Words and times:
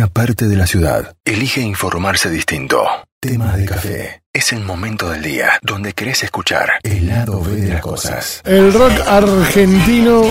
una 0.00 0.08
parte 0.08 0.48
de 0.48 0.56
la 0.56 0.66
ciudad 0.66 1.14
elige 1.26 1.60
informarse 1.60 2.30
distinto. 2.30 2.82
Tema 3.20 3.54
de 3.54 3.66
café. 3.66 4.22
Es 4.32 4.50
el 4.54 4.60
momento 4.60 5.10
del 5.10 5.20
día 5.22 5.58
donde 5.60 5.92
querés 5.92 6.22
escuchar 6.22 6.70
el 6.82 7.06
lado 7.06 7.42
B 7.42 7.56
de 7.56 7.68
las 7.68 7.82
cosas. 7.82 8.40
El 8.46 8.72
rock 8.72 8.92
argentino, 9.06 10.22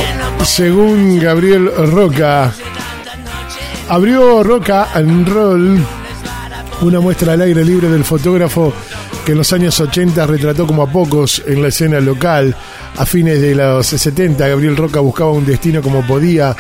según 0.43 1.19
Gabriel 1.19 1.69
Roca. 1.91 2.51
Abrió 3.89 4.41
Roca 4.41 4.87
and 4.91 5.29
Roll, 5.29 5.85
una 6.81 6.99
muestra 6.99 7.33
al 7.33 7.41
aire 7.41 7.63
libre 7.63 7.89
del 7.89 8.03
fotógrafo 8.03 8.73
que 9.23 9.33
en 9.33 9.37
los 9.37 9.53
años 9.53 9.79
80 9.79 10.25
retrató 10.25 10.65
como 10.65 10.81
a 10.81 10.91
pocos 10.91 11.43
en 11.45 11.61
la 11.61 11.67
escena 11.67 11.99
local. 11.99 12.55
A 12.97 13.05
fines 13.05 13.39
de 13.39 13.53
los 13.53 13.85
70, 13.85 14.47
Gabriel 14.47 14.75
Roca 14.75 14.99
buscaba 14.99 15.29
un 15.29 15.45
destino 15.45 15.83
como 15.83 16.01
podía 16.07 16.55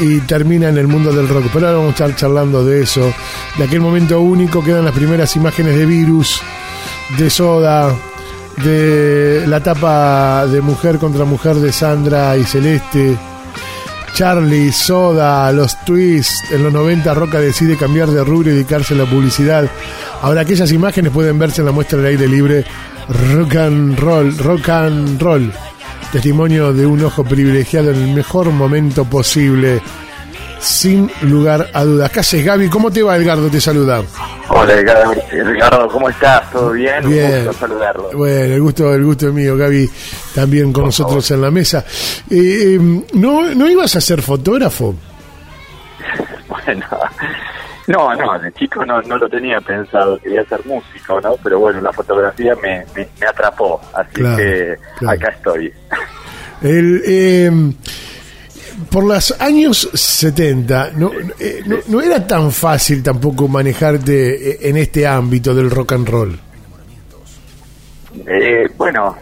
y 0.00 0.20
termina 0.20 0.68
en 0.68 0.78
el 0.78 0.86
mundo 0.86 1.12
del 1.12 1.28
rock. 1.28 1.46
Pero 1.52 1.66
ahora 1.66 1.78
vamos 1.78 1.90
a 1.90 2.04
estar 2.04 2.16
charlando 2.16 2.64
de 2.64 2.82
eso. 2.82 3.12
De 3.56 3.64
aquel 3.64 3.80
momento 3.80 4.20
único 4.20 4.62
quedan 4.62 4.84
las 4.84 4.94
primeras 4.94 5.34
imágenes 5.36 5.76
de 5.76 5.86
Virus, 5.86 6.40
de 7.18 7.30
Soda, 7.30 7.94
de 8.62 9.44
la 9.46 9.60
tapa 9.62 10.46
de 10.46 10.60
Mujer 10.60 10.98
contra 10.98 11.24
Mujer 11.24 11.56
de 11.56 11.72
Sandra 11.72 12.36
y 12.36 12.44
Celeste. 12.44 13.16
Charlie, 14.14 14.72
Soda, 14.72 15.52
los 15.52 15.84
Twists, 15.84 16.50
en 16.50 16.62
los 16.62 16.72
90 16.72 17.12
Roca 17.12 17.38
decide 17.38 17.76
cambiar 17.76 18.08
de 18.08 18.24
rubro 18.24 18.50
y 18.50 18.54
dedicarse 18.54 18.94
a 18.94 18.96
la 18.96 19.04
publicidad. 19.04 19.70
Ahora 20.22 20.40
aquellas 20.40 20.72
imágenes 20.72 21.12
pueden 21.12 21.38
verse 21.38 21.60
en 21.60 21.66
la 21.66 21.72
muestra 21.72 21.98
del 21.98 22.06
aire 22.06 22.26
libre 22.26 22.64
Rock 23.34 23.56
and 23.56 23.98
Roll, 23.98 24.36
Rock 24.38 24.68
and 24.70 25.20
Roll 25.20 25.52
Testimonio 26.12 26.72
de 26.72 26.86
un 26.86 27.04
ojo 27.04 27.24
privilegiado 27.24 27.90
en 27.90 27.96
el 27.96 28.14
mejor 28.14 28.50
momento 28.50 29.04
posible. 29.04 29.80
Sin 30.58 31.10
lugar 31.22 31.68
a 31.72 31.84
dudas. 31.84 32.10
¿Qué 32.10 32.20
haces, 32.20 32.44
Gaby? 32.44 32.68
¿Cómo 32.68 32.90
te 32.90 33.02
va, 33.02 33.16
Edgardo? 33.16 33.48
Te 33.50 33.60
saluda. 33.60 34.02
Hola, 34.48 34.72
Edgardo. 34.72 35.88
¿Cómo 35.88 36.08
estás? 36.08 36.50
¿Todo 36.50 36.72
bien? 36.72 37.08
Bien. 37.08 37.40
Un 37.40 37.46
gusto 37.46 37.60
saludarlo. 37.60 38.10
Bueno, 38.14 38.54
el 38.54 38.62
gusto, 38.62 38.94
el 38.94 39.04
gusto 39.04 39.28
es 39.28 39.34
mío, 39.34 39.56
Gaby, 39.56 39.90
también 40.34 40.72
con 40.72 40.86
nosotros 40.86 41.30
en 41.30 41.42
la 41.42 41.50
mesa. 41.50 41.84
Eh, 42.30 42.76
eh, 42.76 43.02
¿no, 43.12 43.54
¿No 43.54 43.68
ibas 43.68 43.94
a 43.96 44.00
ser 44.00 44.22
fotógrafo? 44.22 44.94
Bueno, 46.48 46.86
no, 47.86 48.14
no, 48.14 48.38
de 48.38 48.52
chico 48.52 48.84
no, 48.84 49.00
no 49.02 49.16
lo 49.18 49.28
tenía 49.28 49.60
pensado, 49.60 50.18
quería 50.18 50.44
ser 50.44 50.64
músico, 50.66 51.20
¿no? 51.20 51.36
Pero 51.42 51.58
bueno, 51.60 51.80
la 51.80 51.92
fotografía 51.92 52.54
me, 52.62 52.84
me, 52.94 53.06
me 53.20 53.26
atrapó, 53.26 53.80
así 53.94 54.12
Claro, 54.14 54.36
que 54.36 54.76
claro. 54.98 55.18
acá 55.18 55.28
estoy. 55.32 55.72
El, 56.62 57.02
eh, 57.06 57.50
por 58.90 59.04
los 59.04 59.40
años 59.40 59.88
70, 59.94 60.92
no, 60.96 61.10
eh, 61.38 61.62
no, 61.66 61.76
no 61.88 62.00
era 62.00 62.26
tan 62.26 62.50
fácil 62.52 63.02
tampoco 63.02 63.46
manejarte 63.48 64.50
eh, 64.50 64.58
en 64.62 64.76
este 64.76 65.06
ámbito 65.06 65.54
del 65.54 65.70
rock 65.70 65.92
and 65.92 66.08
roll. 66.08 66.38
Eh, 68.26 68.68
bueno, 68.76 69.16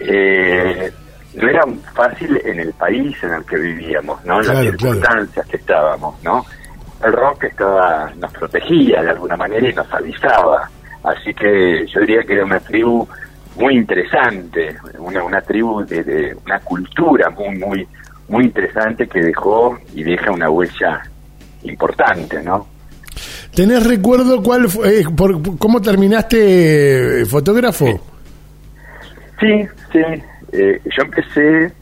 eh, 0.00 0.92
no 1.34 1.48
era 1.48 1.62
fácil 1.94 2.40
en 2.44 2.60
el 2.60 2.72
país 2.74 3.16
en 3.22 3.32
el 3.34 3.44
que 3.44 3.56
vivíamos, 3.56 4.24
¿no? 4.24 4.38
En 4.38 4.44
Claro, 4.44 4.62
las 4.62 4.70
circunstancias 4.72 5.46
que 5.46 5.56
estábamos, 5.56 6.22
¿no? 6.22 6.44
El 7.04 7.12
rock 7.12 7.44
estaba, 7.44 8.12
nos 8.16 8.32
protegía 8.32 9.02
de 9.02 9.10
alguna 9.10 9.36
manera 9.36 9.68
y 9.68 9.74
nos 9.74 9.92
avisaba. 9.92 10.68
Así 11.02 11.34
que 11.34 11.86
yo 11.86 12.00
diría 12.00 12.22
que 12.22 12.32
era 12.32 12.44
una 12.44 12.60
tribu 12.60 13.06
muy 13.56 13.76
interesante, 13.76 14.76
una, 14.98 15.22
una 15.22 15.40
tribu 15.40 15.84
de, 15.84 16.02
de 16.02 16.36
una 16.44 16.58
cultura 16.60 17.30
muy, 17.30 17.58
muy, 17.58 17.88
muy 18.28 18.44
interesante 18.44 19.06
que 19.06 19.20
dejó 19.20 19.78
y 19.94 20.02
deja 20.02 20.30
una 20.30 20.50
huella 20.50 21.02
importante, 21.62 22.42
¿no? 22.42 22.66
¿Tenés 23.54 23.86
recuerdo 23.86 24.42
cuál 24.42 24.68
fue, 24.68 25.00
eh, 25.00 25.04
por, 25.16 25.58
cómo 25.58 25.80
terminaste 25.80 27.20
eh, 27.20 27.24
fotógrafo? 27.26 27.86
Sí, 29.38 29.68
sí. 29.92 30.22
Eh, 30.52 30.80
yo 30.84 31.02
empecé 31.04 31.72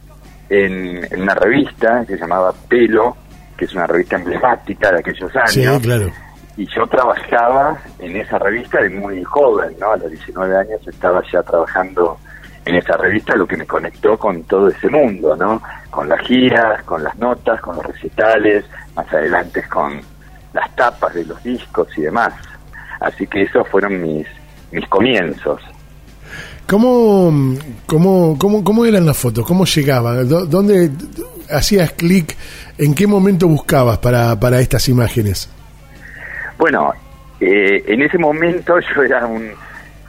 en, 0.50 1.04
en 1.10 1.22
una 1.22 1.34
revista 1.34 2.04
que 2.06 2.14
se 2.14 2.20
llamaba 2.20 2.52
Pelo, 2.68 3.16
que 3.56 3.64
es 3.66 3.74
una 3.74 3.86
revista 3.86 4.16
emblemática 4.16 4.90
de 4.92 4.98
aquellos 5.00 5.34
años. 5.36 5.50
Sí, 5.50 5.64
claro. 5.82 6.10
Y 6.56 6.66
yo 6.66 6.86
trabajaba 6.86 7.78
en 7.98 8.16
esa 8.16 8.38
revista 8.38 8.80
de 8.82 8.90
muy 8.90 9.22
joven, 9.24 9.74
¿no? 9.80 9.92
A 9.92 9.96
los 9.96 10.10
19 10.10 10.56
años 10.56 10.80
estaba 10.86 11.22
ya 11.32 11.42
trabajando 11.42 12.18
en 12.64 12.74
esa 12.76 12.96
revista, 12.96 13.34
lo 13.34 13.46
que 13.46 13.56
me 13.56 13.66
conectó 13.66 14.16
con 14.18 14.42
todo 14.44 14.68
ese 14.68 14.88
mundo, 14.88 15.34
¿no? 15.36 15.60
Con 15.90 16.08
las 16.08 16.20
giras, 16.20 16.82
con 16.84 17.02
las 17.02 17.16
notas, 17.18 17.60
con 17.60 17.76
los 17.76 17.86
recitales, 17.86 18.64
más 18.94 19.10
adelante 19.12 19.62
con 19.68 20.00
las 20.52 20.76
tapas 20.76 21.14
de 21.14 21.24
los 21.24 21.42
discos 21.42 21.88
y 21.96 22.02
demás. 22.02 22.32
Así 23.00 23.26
que 23.26 23.42
esos 23.42 23.66
fueron 23.68 24.00
mis, 24.00 24.26
mis 24.70 24.86
comienzos. 24.88 25.60
¿Cómo, 26.68 27.32
cómo, 27.86 28.36
cómo, 28.38 28.62
cómo 28.64 28.84
eran 28.86 29.04
las 29.04 29.16
fotos? 29.18 29.44
¿Cómo 29.46 29.64
llegaban? 29.64 30.28
¿Dó- 30.28 30.46
¿Dónde 30.46 30.90
hacías 31.52 31.92
clic? 31.92 32.36
¿En 32.78 32.94
qué 32.94 33.06
momento 33.06 33.46
buscabas 33.48 33.98
para, 33.98 34.38
para 34.38 34.60
estas 34.60 34.88
imágenes? 34.88 35.48
Bueno, 36.58 36.92
eh, 37.40 37.82
en 37.88 38.02
ese 38.02 38.18
momento 38.18 38.78
yo 38.78 39.02
era 39.02 39.26
un 39.26 39.50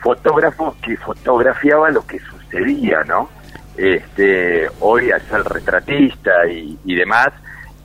fotógrafo 0.02 0.76
que 0.84 0.96
fotografiaba 0.98 1.90
lo 1.90 2.06
que 2.06 2.20
sucedía, 2.20 3.04
¿no? 3.08 3.30
Este, 3.76 4.68
hoy 4.82 5.10
al 5.10 5.22
ser 5.24 5.44
retratista 5.44 6.46
y, 6.48 6.96
demás, 6.96 7.30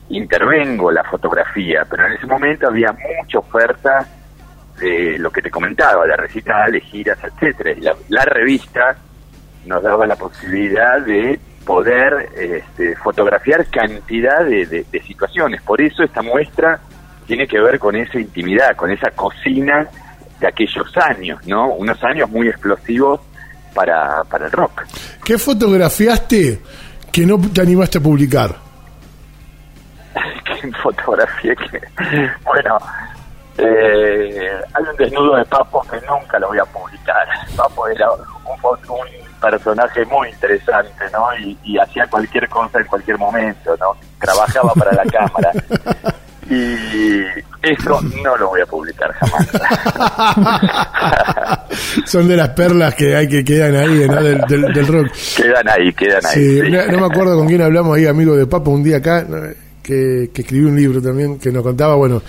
intervengo 0.09 0.91
la 0.91 1.03
fotografía, 1.03 1.85
pero 1.89 2.05
en 2.05 2.13
ese 2.13 2.27
momento 2.27 2.67
había 2.67 2.91
mucha 2.91 3.39
oferta 3.39 4.05
de 4.79 5.17
lo 5.17 5.31
que 5.31 5.41
te 5.41 5.49
comentaba, 5.49 6.05
de 6.05 6.15
recitales, 6.15 6.83
giras, 6.83 7.17
etcétera. 7.23 7.73
La, 7.79 7.95
la 8.09 8.25
revista 8.25 8.95
nos 9.65 9.81
daba 9.81 10.05
la 10.05 10.15
posibilidad 10.15 11.01
de 11.01 11.39
poder 11.65 12.29
este, 12.35 12.95
fotografiar 12.97 13.65
cantidad 13.67 14.43
de, 14.43 14.65
de- 14.65 14.85
de 14.91 15.01
situaciones. 15.03 15.61
Por 15.61 15.81
eso 15.81 16.03
esta 16.03 16.21
muestra 16.21 16.79
tiene 17.27 17.47
que 17.47 17.59
ver 17.59 17.77
con 17.79 17.95
esa 17.95 18.19
intimidad, 18.19 18.75
con 18.75 18.91
esa 18.91 19.11
cocina 19.11 19.87
de 20.39 20.47
aquellos 20.47 20.95
años, 20.97 21.45
¿no? 21.45 21.67
Unos 21.73 22.03
años 22.03 22.29
muy 22.29 22.47
explosivos 22.47 23.19
para, 23.73 24.23
para 24.23 24.45
el 24.45 24.51
rock. 24.51 24.83
¿Qué 25.23 25.37
fotografiaste 25.37 26.59
que 27.11 27.25
no 27.25 27.39
te 27.53 27.61
animaste 27.61 27.97
a 27.99 28.01
publicar? 28.01 28.55
Qué 30.61 30.71
fotografía 30.81 31.55
que... 31.55 31.79
Bueno, 32.43 32.77
eh, 33.59 34.49
hay 34.73 34.83
un 34.89 34.95
desnudo 34.97 35.35
de 35.35 35.45
Papo 35.45 35.81
que 35.89 35.97
nunca 36.07 36.39
lo 36.39 36.47
voy 36.47 36.59
a 36.59 36.65
publicar. 36.65 37.27
Papo 37.55 37.87
era 37.87 38.09
un, 38.11 38.19
un 38.89 39.39
personaje 39.41 40.05
muy 40.05 40.29
interesante, 40.29 41.05
¿no? 41.13 41.27
Y, 41.39 41.57
y 41.63 41.77
hacía 41.77 42.07
cualquier 42.07 42.47
cosa 42.49 42.79
en 42.79 42.85
cualquier 42.87 43.17
momento, 43.17 43.75
¿no? 43.79 43.95
Trabajaba 44.19 44.73
para 44.73 44.91
la 44.93 45.03
cámara. 45.05 45.51
Y 46.51 47.21
eso 47.61 48.01
no 48.23 48.35
lo 48.37 48.47
voy 48.47 48.61
a 48.61 48.65
publicar 48.65 49.13
jamás. 49.13 49.47
Son 52.05 52.27
de 52.27 52.35
las 52.35 52.49
perlas 52.49 52.95
que 52.95 53.15
hay 53.15 53.27
que 53.27 53.43
quedan 53.43 53.75
ahí 53.75 54.07
¿no? 54.07 54.15
del, 54.23 54.41
del- 54.47 54.73
del 54.73 54.87
rock. 54.87 55.11
quedan 55.37 55.69
ahí, 55.69 55.93
quedan 55.93 56.25
ahí. 56.25 56.33
Sí, 56.33 56.61
sí. 56.61 56.71
no, 56.71 56.87
no 56.87 56.99
me 57.07 57.13
acuerdo 57.13 57.37
con 57.37 57.47
quién 57.47 57.61
hablamos 57.61 57.95
ahí, 57.95 58.07
amigo 58.07 58.35
de 58.35 58.47
Papa, 58.47 58.71
un 58.71 58.83
día 58.83 58.97
acá, 58.97 59.23
¿no? 59.29 59.37
que, 59.83 60.31
que 60.33 60.41
escribió 60.41 60.69
un 60.69 60.75
libro 60.75 60.99
también 61.01 61.37
que 61.39 61.51
nos 61.51 61.61
contaba, 61.61 61.93
bueno, 61.93 62.21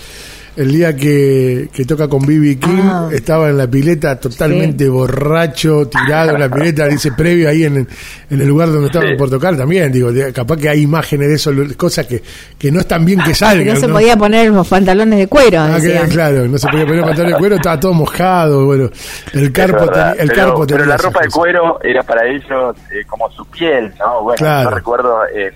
el 0.56 0.72
día 0.72 0.94
que, 0.96 1.68
que 1.72 1.84
toca 1.84 2.08
con 2.08 2.26
Bibi 2.26 2.56
King, 2.56 2.82
Ah. 2.82 3.08
estaba 3.12 3.48
en 3.50 3.56
la 3.56 3.66
pileta 3.68 4.18
totalmente 4.18 4.88
borracho, 4.88 5.86
tirado 5.88 6.32
en 6.34 6.40
la 6.40 6.48
pileta, 6.48 6.86
dice 6.86 7.12
previo 7.12 7.48
ahí 7.48 7.64
en, 7.64 7.76
en 7.76 8.40
el 8.40 8.46
lugar 8.46 8.70
donde 8.70 8.86
estaba 8.86 9.06
Sí. 9.06 9.14
por 9.16 9.30
tocar 9.30 9.56
también, 9.56 9.90
digo, 9.92 10.10
capaz 10.34 10.56
que 10.56 10.68
hay 10.68 10.82
imágenes 10.82 11.28
de 11.28 11.34
eso, 11.34 11.52
cosas 11.76 12.06
que, 12.06 12.22
que 12.58 12.70
no 12.72 12.80
están 12.80 13.04
bien 13.04 13.20
que 13.20 13.28
Que 13.30 13.34
salgan. 13.34 13.74
no 13.74 13.80
se 13.80 13.86
¿no? 13.86 13.94
podía 13.94 14.16
poner 14.16 14.50
los 14.50 14.66
pantalones 14.68 15.18
de 15.20 15.26
cuero, 15.28 15.60
Ah, 15.60 15.78
que- 15.80 16.08
claro, 16.10 16.46
no 16.48 16.58
se 16.58 16.68
podía 16.68 16.86
poner 16.86 17.04
pantalón 17.04 17.32
de 17.32 17.38
cuero, 17.38 17.56
estaba 17.56 17.78
todo 17.80 17.92
mojado, 17.94 18.66
bueno, 18.66 18.90
el 19.32 19.52
carpo, 19.52 19.86
verdad, 19.86 20.16
el 20.18 20.28
pero, 20.28 20.42
carpo 20.46 20.66
pero 20.66 20.84
la 20.84 20.96
ropa 20.96 21.20
de 21.20 21.26
cosas. 21.26 21.34
cuero 21.34 21.80
era 21.82 22.02
para 22.02 22.26
ellos 22.26 22.76
eh, 22.92 23.04
como 23.06 23.30
su 23.30 23.44
piel, 23.46 23.92
¿no? 23.98 24.22
Bueno, 24.24 24.36
Claro. 24.38 24.70
yo 24.70 24.76
recuerdo 24.76 25.20
en, 25.34 25.52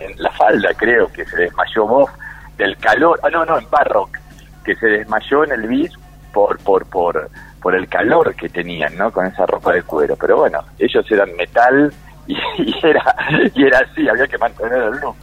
en 0.00 0.22
la 0.22 0.30
falda, 0.32 0.68
creo, 0.76 1.10
que 1.12 1.24
se 1.24 1.36
desmayó 1.36 1.86
vos 1.86 2.10
del 2.58 2.76
calor, 2.78 3.18
ah, 3.22 3.28
no, 3.32 3.44
no, 3.44 3.58
en 3.58 3.66
Barrock, 3.70 4.18
que 4.64 4.74
se 4.76 4.86
desmayó 4.86 5.44
en 5.44 5.52
el 5.52 5.66
bis 5.68 5.92
por, 6.32 6.58
por, 6.58 6.86
por, 6.86 7.28
por 7.60 7.74
el 7.74 7.88
calor 7.88 8.34
que 8.34 8.48
tenían, 8.48 8.96
¿no? 8.96 9.10
Con 9.12 9.26
esa 9.26 9.44
ropa 9.46 9.72
de 9.72 9.82
cuero. 9.82 10.16
Pero 10.20 10.38
bueno, 10.38 10.60
ellos 10.78 11.04
eran 11.10 11.28
metal 11.36 11.92
y, 12.26 12.34
y 12.58 12.74
era, 12.82 13.14
y 13.54 13.64
era 13.64 13.78
así, 13.80 14.08
había 14.08 14.26
que 14.26 14.38
mantener 14.38 14.82
el 14.82 15.00
look. 15.00 15.16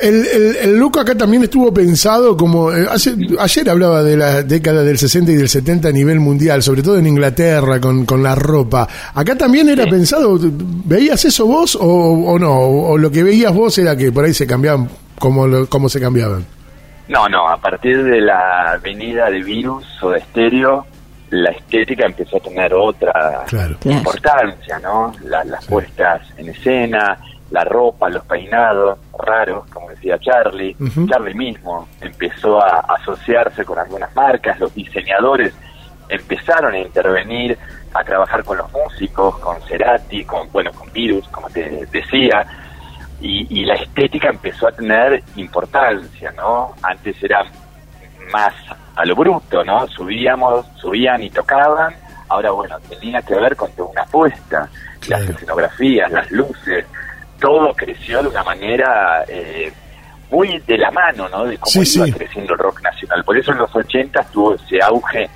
El, 0.00 0.26
el, 0.26 0.56
el 0.56 0.76
look 0.78 0.98
acá 0.98 1.14
también 1.14 1.42
estuvo 1.44 1.72
pensado 1.72 2.34
como... 2.34 2.72
eh, 2.72 2.86
hace- 2.90 3.14
ayer 3.38 3.68
hablaba 3.68 4.02
de 4.02 4.16
la 4.16 4.42
década 4.42 4.82
del 4.82 4.96
60 4.96 5.30
y 5.32 5.34
del 5.36 5.50
70 5.50 5.88
a 5.88 5.92
nivel 5.92 6.18
mundial, 6.18 6.62
sobre 6.62 6.82
todo 6.82 6.96
en 6.98 7.06
Inglaterra, 7.06 7.78
con, 7.78 8.06
con 8.06 8.22
la 8.22 8.34
ropa. 8.34 8.88
Acá 9.14 9.36
también 9.36 9.68
era 9.68 9.84
pensado, 9.86 10.38
¿veías 10.40 11.22
eso 11.26 11.46
vos 11.46 11.76
o, 11.76 11.82
o 11.86 12.38
no? 12.38 12.52
O, 12.58 12.92
o 12.92 12.98
lo 12.98 13.10
que 13.10 13.22
veías 13.22 13.52
vos 13.54 13.76
era 13.76 13.94
que 13.94 14.10
por 14.10 14.24
ahí 14.24 14.32
se 14.32 14.46
cambiaban 14.46 14.88
como, 15.18 15.46
lo- 15.46 15.68
como 15.68 15.90
se 15.90 16.00
cambiaban. 16.00 16.44
No, 17.08 17.28
no, 17.28 17.48
a 17.48 17.56
partir 17.56 18.02
de 18.04 18.20
la 18.20 18.78
venida 18.82 19.28
de 19.30 19.42
Virus 19.42 20.02
o 20.02 20.10
de 20.10 20.18
Estéreo, 20.18 20.86
la 21.30 21.50
estética 21.50 22.06
empezó 22.06 22.36
a 22.36 22.40
tener 22.40 22.72
otra 22.74 23.42
Claro. 23.48 23.76
Importancia, 23.84 24.78
¿no? 24.78 25.12
La- 25.24 25.44
las 25.44 25.66
puestas 25.66 26.22
en 26.36 26.50
escena, 26.50 27.18
la 27.50 27.64
ropa, 27.64 28.08
los 28.08 28.24
peinados 28.24 28.98
raros, 29.18 29.64
como 29.70 29.88
decía 29.90 30.18
Charlie. 30.18 30.76
Charlie 31.08 31.34
mismo 31.34 31.88
empezó 32.00 32.62
a 32.62 32.80
asociarse 32.96 33.64
con 33.64 33.78
algunas 33.78 34.14
marcas, 34.14 34.58
los 34.60 34.74
diseñadores 34.74 35.54
empezaron 36.08 36.74
a 36.74 36.78
intervenir, 36.78 37.58
a 37.94 38.04
trabajar 38.04 38.42
con 38.44 38.58
los 38.58 38.70
músicos, 38.72 39.38
con 39.38 39.60
Cerati, 39.62 40.24
con, 40.24 40.50
bueno, 40.52 40.70
con 40.72 40.90
Virus, 40.92 41.26
como 41.28 41.48
te 41.50 41.86
decía, 41.90 42.46
y, 43.22 43.60
y 43.60 43.64
la 43.64 43.74
estética 43.74 44.28
empezó 44.28 44.68
a 44.68 44.72
tener 44.72 45.22
importancia, 45.36 46.32
¿no? 46.32 46.74
Antes 46.82 47.22
era 47.22 47.44
más 48.32 48.52
a 48.96 49.04
lo 49.04 49.14
bruto, 49.14 49.64
¿no? 49.64 49.86
Subíamos, 49.88 50.66
subían 50.80 51.22
y 51.22 51.30
tocaban, 51.30 51.94
ahora 52.28 52.50
bueno, 52.50 52.76
tenía 52.88 53.22
que 53.22 53.34
ver 53.34 53.56
con 53.56 53.70
toda 53.72 53.90
una 53.90 54.02
apuesta, 54.02 54.68
Claro. 55.00 55.24
las 55.24 55.34
escenografías, 55.34 56.10
las 56.12 56.30
luces, 56.30 56.84
todo 57.40 57.72
creció 57.74 58.22
de 58.22 58.28
una 58.28 58.44
manera 58.44 59.24
eh, 59.26 59.72
muy 60.30 60.58
de 60.60 60.78
la 60.78 60.90
mano, 60.92 61.28
¿no? 61.28 61.44
De 61.44 61.58
cómo 61.58 61.84
Sí, 61.84 61.96
iba 61.98 62.06
sí. 62.06 62.12
creciendo 62.12 62.52
el 62.54 62.58
rock 62.60 62.80
nacional. 62.82 63.24
Por 63.24 63.36
eso 63.36 63.50
en 63.52 63.58
los 63.58 63.74
80 63.74 64.22
tuvo 64.32 64.54
ese 64.54 64.80
auge 64.82 65.28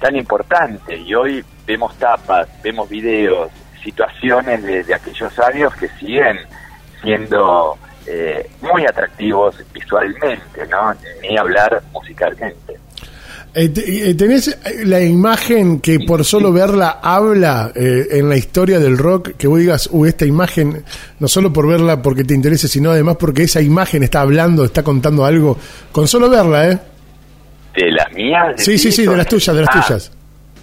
tan 0.00 0.16
importante 0.16 0.96
y 0.96 1.14
hoy 1.14 1.44
vemos 1.66 1.96
tapas, 1.96 2.48
vemos 2.62 2.88
videos, 2.88 3.50
situaciones 3.82 4.62
de, 4.64 4.82
de 4.82 4.94
aquellos 4.94 5.38
años 5.38 5.72
que 5.76 5.88
siguen 5.90 6.38
siendo 7.04 7.76
eh, 8.06 8.50
muy 8.60 8.84
atractivos 8.86 9.54
visualmente, 9.72 10.66
¿no? 10.68 10.92
Ni 11.22 11.36
hablar 11.38 11.80
musicalmente. 11.92 12.74
Eh, 13.56 13.72
eh, 13.76 14.14
¿Tenés 14.16 14.58
la 14.84 15.00
imagen 15.00 15.80
que 15.80 16.00
por 16.00 16.24
solo 16.24 16.52
verla 16.52 16.98
habla 17.00 17.70
eh, 17.76 18.08
en 18.10 18.28
la 18.28 18.36
historia 18.36 18.80
del 18.80 18.98
rock? 18.98 19.36
Que 19.36 19.46
vos 19.46 19.60
digas, 19.60 19.88
uh, 19.92 20.06
esta 20.06 20.26
imagen, 20.26 20.82
no 21.20 21.28
solo 21.28 21.52
por 21.52 21.68
verla 21.68 22.02
porque 22.02 22.24
te 22.24 22.34
interese, 22.34 22.66
sino 22.66 22.90
además 22.90 23.16
porque 23.16 23.44
esa 23.44 23.60
imagen 23.62 24.02
está 24.02 24.22
hablando, 24.22 24.64
está 24.64 24.82
contando 24.82 25.24
algo, 25.24 25.56
con 25.92 26.08
solo 26.08 26.28
verla, 26.28 26.68
¿eh? 26.68 26.78
¿De 27.76 27.92
las 27.92 28.12
mías? 28.12 28.54
Sí, 28.56 28.76
sí, 28.76 28.90
sí, 28.90 29.06
de 29.06 29.16
las 29.16 29.28
tuyas, 29.28 29.54
de 29.54 29.62
las 29.62 29.70
Ah, 29.72 29.84
tuyas. 29.86 30.12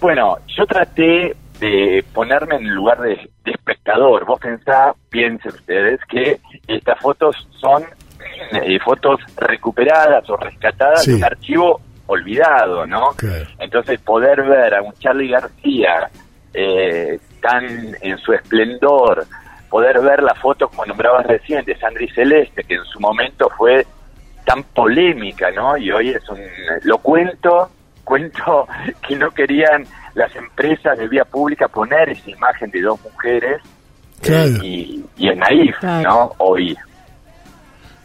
Bueno, 0.02 0.38
yo 0.58 0.66
traté 0.66 1.34
de 1.62 2.04
ponerme 2.14 2.56
en 2.56 2.66
el 2.66 2.74
lugar 2.74 3.00
de 3.00 3.18
espectador. 3.62 4.26
Vos 4.26 4.40
pensá, 4.40 4.94
piensen 5.10 5.52
ustedes, 5.54 6.00
que 6.10 6.40
estas 6.68 7.00
fotos 7.00 7.48
son 7.60 7.84
eh, 8.52 8.80
fotos 8.80 9.20
recuperadas 9.38 10.30
o 10.30 10.36
rescatadas 10.38 11.04
Sí. 11.04 11.12
de 11.12 11.18
un 11.18 11.24
archivo 11.24 11.82
olvidado, 12.08 12.86
¿no? 12.86 13.12
Claro. 13.16 13.46
Entonces 13.60 14.00
poder 14.02 14.44
ver 14.44 14.76
a 14.76 14.82
un 14.82 14.94
Charlie 14.94 15.30
García 15.30 16.10
eh, 16.54 17.20
tan 17.42 17.66
en 18.02 18.18
su 18.18 18.34
esplendor, 18.34 19.26
poder 19.70 20.02
ver 20.02 20.22
la 20.22 20.36
foto 20.36 20.68
como 20.68 20.86
nombrabas 20.86 21.26
recién 21.26 21.64
de 21.64 21.78
Sandri 21.78 22.10
Celeste, 22.10 22.64
que 22.64 22.76
en 22.76 22.84
su 22.86 23.00
momento 23.00 23.50
fue 23.58 23.86
tan 24.46 24.64
polémica, 24.64 25.50
¿no? 25.52 25.78
Y 25.78 25.92
hoy 25.92 26.10
es 26.10 26.28
un... 26.30 26.40
Lo 26.84 26.98
cuento, 26.98 27.70
cuento 28.04 28.68
que 29.08 29.16
no 29.16 29.32
querían 29.32 29.86
las 30.16 30.36
empresas 30.36 30.98
de 30.98 31.08
vía 31.08 31.26
pública 31.26 31.68
poner 31.68 32.10
esa 32.10 32.30
imagen 32.30 32.70
de 32.72 32.82
dos 32.82 33.00
mujeres 33.02 33.62
eh, 34.24 34.58
y, 34.62 35.06
y 35.18 35.30
es 35.30 35.38
naif, 35.38 35.78
Claro. 35.80 36.10
¿no? 36.10 36.32
Hoy. 36.40 36.78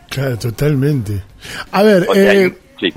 Claro, 0.08 0.38
totalmente. 0.38 1.23
A 1.73 1.82
ver, 1.82 2.06
O 2.08 2.14
sea, 2.14 2.32
eh, 2.35 2.56
sí. 2.81 2.93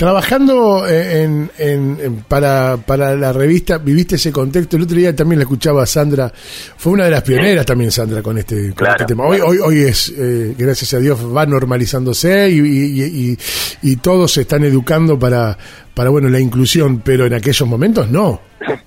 Trabajando 0.00 0.88
eh, 0.88 1.24
en, 1.24 1.50
en- 1.58 1.98
en- 2.00 2.16
para, 2.22 2.78
para 2.78 3.14
la 3.16 3.34
revista, 3.34 3.76
viviste 3.76 4.14
ese 4.14 4.32
contexto. 4.32 4.78
El 4.78 4.84
otro 4.84 4.96
día 4.96 5.14
también 5.14 5.40
la 5.40 5.42
escuchaba 5.42 5.82
a 5.82 5.86
Sandra. 5.86 6.32
Fue 6.34 6.94
una 6.94 7.04
de 7.04 7.10
las 7.10 7.20
pioneras 7.20 7.66
también, 7.66 7.90
Sandra, 7.90 8.22
con 8.22 8.38
este, 8.38 8.68
con 8.68 8.72
Claro, 8.76 8.92
este 8.94 9.04
tema. 9.04 9.24
Hoy, 9.26 9.36
claro. 9.36 9.50
hoy, 9.50 9.58
hoy 9.58 9.78
es, 9.82 10.08
eh, 10.16 10.54
gracias 10.56 10.94
a 10.94 10.98
Dios, 11.00 11.18
va 11.36 11.44
normalizándose 11.44 12.48
y, 12.48 12.60
y, 12.60 13.02
y- 13.32 13.38
y 13.82 13.96
todos 13.96 14.32
se 14.32 14.40
están 14.40 14.64
educando 14.64 15.18
para, 15.18 15.58
para 15.94 16.08
bueno, 16.08 16.30
la 16.30 16.40
inclusión, 16.40 17.00
pero 17.04 17.26
en 17.26 17.34
aquellos 17.34 17.68
momentos 17.68 18.10
no. 18.10 18.40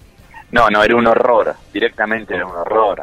No, 0.52 0.68
no, 0.72 0.84
era 0.84 0.96
un 0.96 1.06
horror, 1.06 1.54
directamente 1.72 2.34
era 2.36 2.46
un 2.48 2.56
horror. 2.56 3.02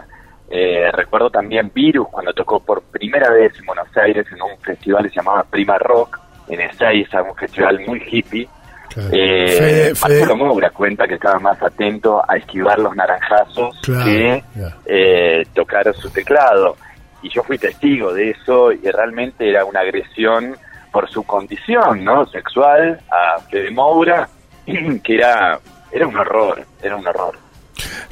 Eh, 0.50 0.90
recuerdo 0.92 1.30
también 1.30 1.70
Virus 1.72 2.08
cuando 2.10 2.32
tocó 2.32 2.58
por 2.58 2.82
primera 2.82 3.30
vez 3.30 3.52
en 3.58 3.66
Buenos 3.66 3.86
Aires 3.96 4.26
en 4.32 4.42
un 4.42 4.58
festival 4.62 5.04
que 5.04 5.10
se 5.10 5.16
llamaba 5.16 5.44
Prima 5.44 5.78
Rock, 5.78 6.18
en 6.50 6.60
Ezeiza, 6.60 7.22
un 7.22 7.34
festival 7.36 7.80
muy 7.86 8.02
hippie. 8.10 8.48
Claro. 8.92 9.08
Eh, 9.12 9.48
Fede- 9.48 9.94
Fede- 9.94 10.00
Marcelo 10.20 10.36
Moura 10.36 10.70
cuenta 10.70 11.06
que 11.06 11.14
estaba 11.14 11.38
más 11.38 11.62
atento 11.62 12.20
a 12.28 12.36
esquivar 12.36 12.78
los 12.80 12.94
naranjazos 12.96 13.78
Claro, 13.82 14.04
que 14.04 14.42
eh, 14.86 15.46
tocar 15.54 15.94
su 15.94 16.10
teclado. 16.10 16.76
Y 17.22 17.28
yo 17.28 17.42
fui 17.44 17.56
testigo 17.58 18.12
de 18.12 18.30
eso 18.30 18.72
y 18.72 18.78
realmente 18.90 19.48
era 19.48 19.64
una 19.64 19.80
agresión 19.80 20.56
por 20.90 21.08
su 21.08 21.22
condición 21.22 22.02
no 22.02 22.26
sexual 22.26 22.98
a 23.10 23.38
Fede 23.42 23.70
Moura, 23.70 24.28
que 24.66 25.14
era, 25.14 25.60
era 25.92 26.06
un 26.08 26.16
horror, 26.16 26.64
era 26.82 26.96
un 26.96 27.06
horror. 27.06 27.36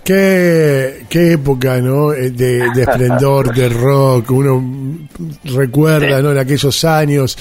Qué, 0.04 1.04
qué 1.08 1.32
época, 1.32 1.80
¿no? 1.80 2.12
Eh, 2.12 2.30
De, 2.30 2.70
de 2.74 2.82
esplendor, 2.82 3.54
de 3.54 3.68
rock, 3.68 4.30
uno 4.30 5.08
recuerda, 5.44 6.22
¿no? 6.22 6.32
En 6.32 6.38
aquellos 6.38 6.84
años. 6.84 7.36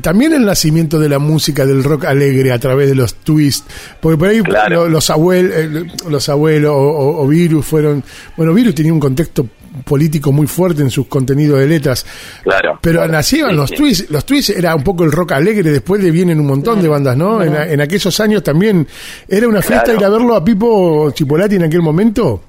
También 0.00 0.32
el 0.32 0.44
nacimiento 0.44 0.98
de 1.00 1.08
la 1.08 1.18
música 1.18 1.66
del 1.66 1.82
rock 1.82 2.04
alegre 2.04 2.52
a 2.52 2.58
través 2.58 2.88
de 2.88 2.94
los 2.94 3.14
twists, 3.16 3.64
porque 4.00 4.16
por 4.18 4.28
ahí 4.28 4.40
Claro. 4.42 4.84
lo- 4.84 4.88
los, 4.88 5.10
abuelos, 5.10 5.86
los 6.08 6.28
abuelos 6.28 6.70
o, 6.70 6.76
o- 6.76 7.22
o 7.24 7.28
Virus 7.28 7.66
fueron, 7.66 8.04
bueno, 8.36 8.54
Virus 8.54 8.74
tenía 8.74 8.92
un 8.92 9.00
contexto 9.00 9.46
político 9.84 10.32
muy 10.32 10.46
fuerte 10.46 10.82
en 10.82 10.90
sus 10.90 11.06
contenidos 11.06 11.58
de 11.58 11.66
letras, 11.66 12.04
Claro. 12.42 12.78
pero 12.82 12.98
claro. 13.00 13.12
nacían 13.12 13.50
Sí, 13.50 13.56
los 13.56 13.70
sí. 13.70 13.76
twists, 13.76 14.10
los 14.10 14.24
twists 14.26 14.50
era 14.56 14.74
un 14.74 14.82
poco 14.84 15.04
el 15.04 15.12
rock 15.12 15.32
alegre, 15.32 15.70
después 15.70 16.02
de 16.02 16.10
vienen 16.10 16.38
un 16.40 16.46
montón 16.46 16.80
de 16.82 16.88
bandas, 16.88 17.16
¿no? 17.16 17.42
En, 17.42 17.54
en 17.54 17.80
aquellos 17.80 18.18
años 18.20 18.42
también 18.42 18.86
era 19.28 19.48
una 19.48 19.62
fiesta 19.62 19.84
Claro. 19.84 19.98
ir 20.00 20.04
a 20.06 20.08
verlo 20.10 20.34
a 20.36 20.44
Pipo 20.44 21.10
Chipolati 21.12 21.56
en 21.56 21.64
aquel 21.64 21.82
momento. 21.82 22.42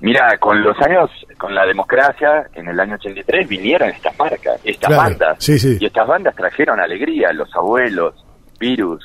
Mira, 0.00 0.36
con 0.38 0.62
los 0.62 0.76
años, 0.80 1.10
con 1.38 1.52
la 1.54 1.66
democracia, 1.66 2.46
en 2.54 2.68
el 2.68 2.78
año 2.78 2.94
83 2.94 3.48
vinieron 3.48 3.88
estas 3.88 4.16
marcas, 4.16 4.60
estas 4.62 4.88
Claro, 4.90 5.02
bandas. 5.10 5.36
sí, 5.40 5.58
sí. 5.58 5.76
Y 5.80 5.86
estas 5.86 6.06
bandas 6.06 6.36
trajeron 6.36 6.78
alegría, 6.78 7.32
los 7.32 7.52
abuelos, 7.56 8.14
Virus, 8.60 9.02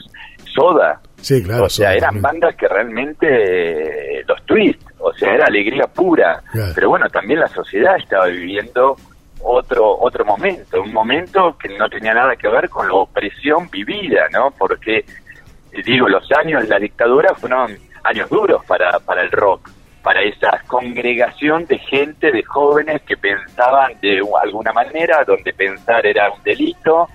Soda. 0.54 1.02
Sí, 1.20 1.42
claro. 1.42 1.64
o 1.66 1.70
sea, 1.70 1.88
Soda 1.88 1.96
eran 1.96 2.02
también. 2.10 2.22
bandas 2.22 2.56
que 2.56 2.68
realmente 2.68 4.20
eh, 4.20 4.24
los 4.28 4.46
twists, 4.46 4.86
o 5.04 5.14
sea, 5.14 5.34
era 5.34 5.46
alegría 5.46 5.86
pura. 5.88 6.42
Claro. 6.52 6.72
Pero 6.74 6.90
bueno, 6.90 7.10
también 7.10 7.40
la 7.40 7.48
sociedad 7.50 7.98
estaba 7.98 8.28
viviendo 8.28 8.96
otro 9.44 9.98
otro 10.00 10.24
momento, 10.24 10.82
un 10.82 10.94
momento 10.94 11.58
que 11.58 11.78
no 11.78 11.90
tenía 11.90 12.14
nada 12.14 12.36
que 12.38 12.48
ver 12.48 12.70
con 12.70 12.88
la 12.88 12.94
opresión 12.94 13.70
vivida, 13.70 14.28
¿no? 14.32 14.52
Porque 14.58 15.00
eh, 15.00 15.84
digo, 15.84 16.08
los 16.08 16.26
años 16.32 16.64
de 16.64 16.70
la 16.70 16.80
dictadura 16.80 17.36
fueron 17.36 17.78
años 18.04 18.30
duros 18.30 18.64
para 18.66 19.00
para 19.00 19.22
el 19.22 19.32
rock, 19.32 19.70
para 20.02 20.22
esa 20.22 20.62
congregación 20.68 21.66
de 21.66 21.78
gente, 21.80 22.32
de 22.32 22.44
jóvenes 22.44 23.02
que 23.02 23.18
pensaban 23.18 24.00
de 24.02 24.22
alguna 24.42 24.72
manera, 24.72 25.26
donde 25.26 25.52
pensar 25.54 26.06
era 26.06 26.32
un 26.32 26.42
delito 26.44 27.10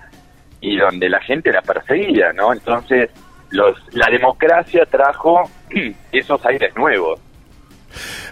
y 0.60 0.76
donde 0.76 1.08
la 1.08 1.20
gente 1.20 1.48
era 1.48 1.62
perseguida, 1.62 2.32
¿no? 2.34 2.52
Entonces, 2.52 3.10
los, 3.50 3.78
la 3.94 4.10
democracia 4.10 4.84
trajo 4.86 5.48
esos 6.12 6.44
aires 6.44 6.74
nuevos. 6.76 7.20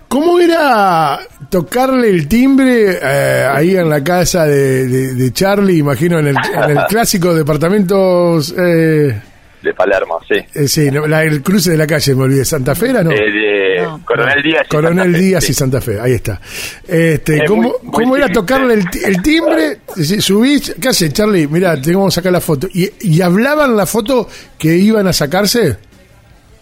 ¿Cómo 0.09 0.39
era 0.39 1.19
tocarle 1.51 2.11
el 2.11 2.29
timbre 2.29 2.99
eh, 3.03 3.47
ahí 3.51 3.77
en 3.77 3.89
la 3.89 4.03
casa 4.05 4.47
de, 4.47 4.87
de- 4.87 5.15
de 5.15 5.33
Charlie? 5.33 5.79
Imagino 5.79 6.19
en 6.21 6.29
el, 6.29 6.37
en 6.37 6.77
el 6.79 6.85
clásico 6.89 7.35
departamentos. 7.35 8.55
Eh, 8.57 9.21
De 9.63 9.75
Palermo, 9.75 10.21
sí. 10.29 10.37
eh, 10.55 10.69
sí, 10.69 10.91
no, 10.93 11.07
la- 11.09 11.25
el 11.25 11.43
cruce 11.43 11.73
de 11.73 11.77
la 11.77 11.87
calle, 11.89 12.15
me 12.15 12.23
olvidé. 12.23 12.45
¿Santa 12.45 12.75
Fe 12.77 12.91
era, 12.91 13.03
no? 13.03 13.11
Eh, 13.11 13.17
de 13.33 13.83
No. 13.83 14.01
Coronel 14.05 14.43
Díaz. 14.43 14.63
y 14.65 14.69
Coronel 14.69 15.05
Santa 15.05 15.19
Fe, 15.19 15.25
Díaz 15.25 15.45
sí. 15.45 15.51
y 15.51 15.55
Santa 15.55 15.81
Fe, 15.81 16.01
ahí 16.01 16.13
está. 16.13 16.41
Este, 16.87 17.37
Es 17.39 17.43
¿Cómo, 17.49 17.63
muy- 17.63 17.73
muy 17.83 17.93
cómo 17.93 18.17
era 18.17 18.27
simple. 18.27 18.41
tocarle 18.43 18.75
el, 18.75 18.91
ti- 18.91 19.01
el 19.05 19.23
timbre? 19.23 19.79
Subís, 20.21 20.75
¿qué 20.81 20.89
hace 20.89 21.13
Charlie? 21.13 21.49
Mira, 21.49 21.81
tengo 21.83 22.05
que 22.07 22.13
sacar 22.13 22.31
la 22.33 22.41
foto. 22.41 22.69
¿Y, 22.73 22.89
¿Y 23.01 23.21
hablaban 23.21 23.77
la 23.77 23.87
foto 23.87 24.29
que 24.57 24.77
iban 24.77 25.09
a 25.09 25.13
sacarse? 25.13 25.77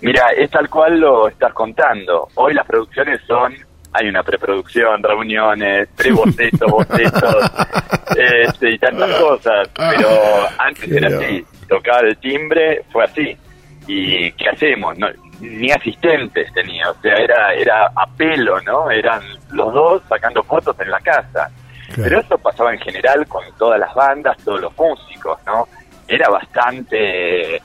Mira, 0.04 0.28
es 0.37 0.50
tal 0.50 0.68
cual 0.68 1.00
lo 1.00 1.28
estás 1.28 1.54
contando. 1.54 2.28
Hoy 2.34 2.52
las 2.52 2.66
producciones 2.66 3.23
son, 3.26 3.54
hay 3.90 4.06
una 4.06 4.23
preproducción, 4.23 5.02
reuniones, 5.02 5.88
pre-bocetos, 5.96 6.70
bocetos, 6.70 7.50
este, 8.16 8.73
y 8.73 8.78
tantas 8.78 9.11
cosas. 9.18 9.68
Pero 9.75 10.08
antes 10.58 10.90
era 10.90 11.08
así. 11.08 11.44
Tocar 11.66 12.04
el 12.04 12.18
timbre 12.18 12.84
fue 12.92 13.04
así. 13.04 13.37
¿Y 13.87 14.30
qué 14.32 14.50
hacemos? 14.50 14.99
No, 14.99 15.08
ni 15.40 15.70
asistentes 15.70 16.52
tenía, 16.52 16.90
o 16.90 16.94
sea, 17.00 17.14
era, 17.16 17.54
era 17.54 17.87
a 17.87 18.06
pelo, 18.14 18.61
¿no? 18.61 18.90
Eran 18.90 19.23
los 19.52 19.73
dos 19.73 20.02
sacando 20.06 20.42
fotos 20.42 20.78
en 20.80 20.90
la 20.90 21.00
casa. 21.00 21.50
Claro. 21.94 22.02
Pero 22.02 22.20
eso 22.20 22.38
pasaba 22.38 22.75
en 22.75 22.80
general 22.80 23.26
con 23.26 23.42
todas 23.58 23.80
las 23.80 23.94
bandas, 23.94 24.37
todos 24.44 24.61
los 24.61 24.76
músicos, 24.76 25.38
¿no? 25.46 25.66
era 26.08 26.28
bastante 26.28 27.61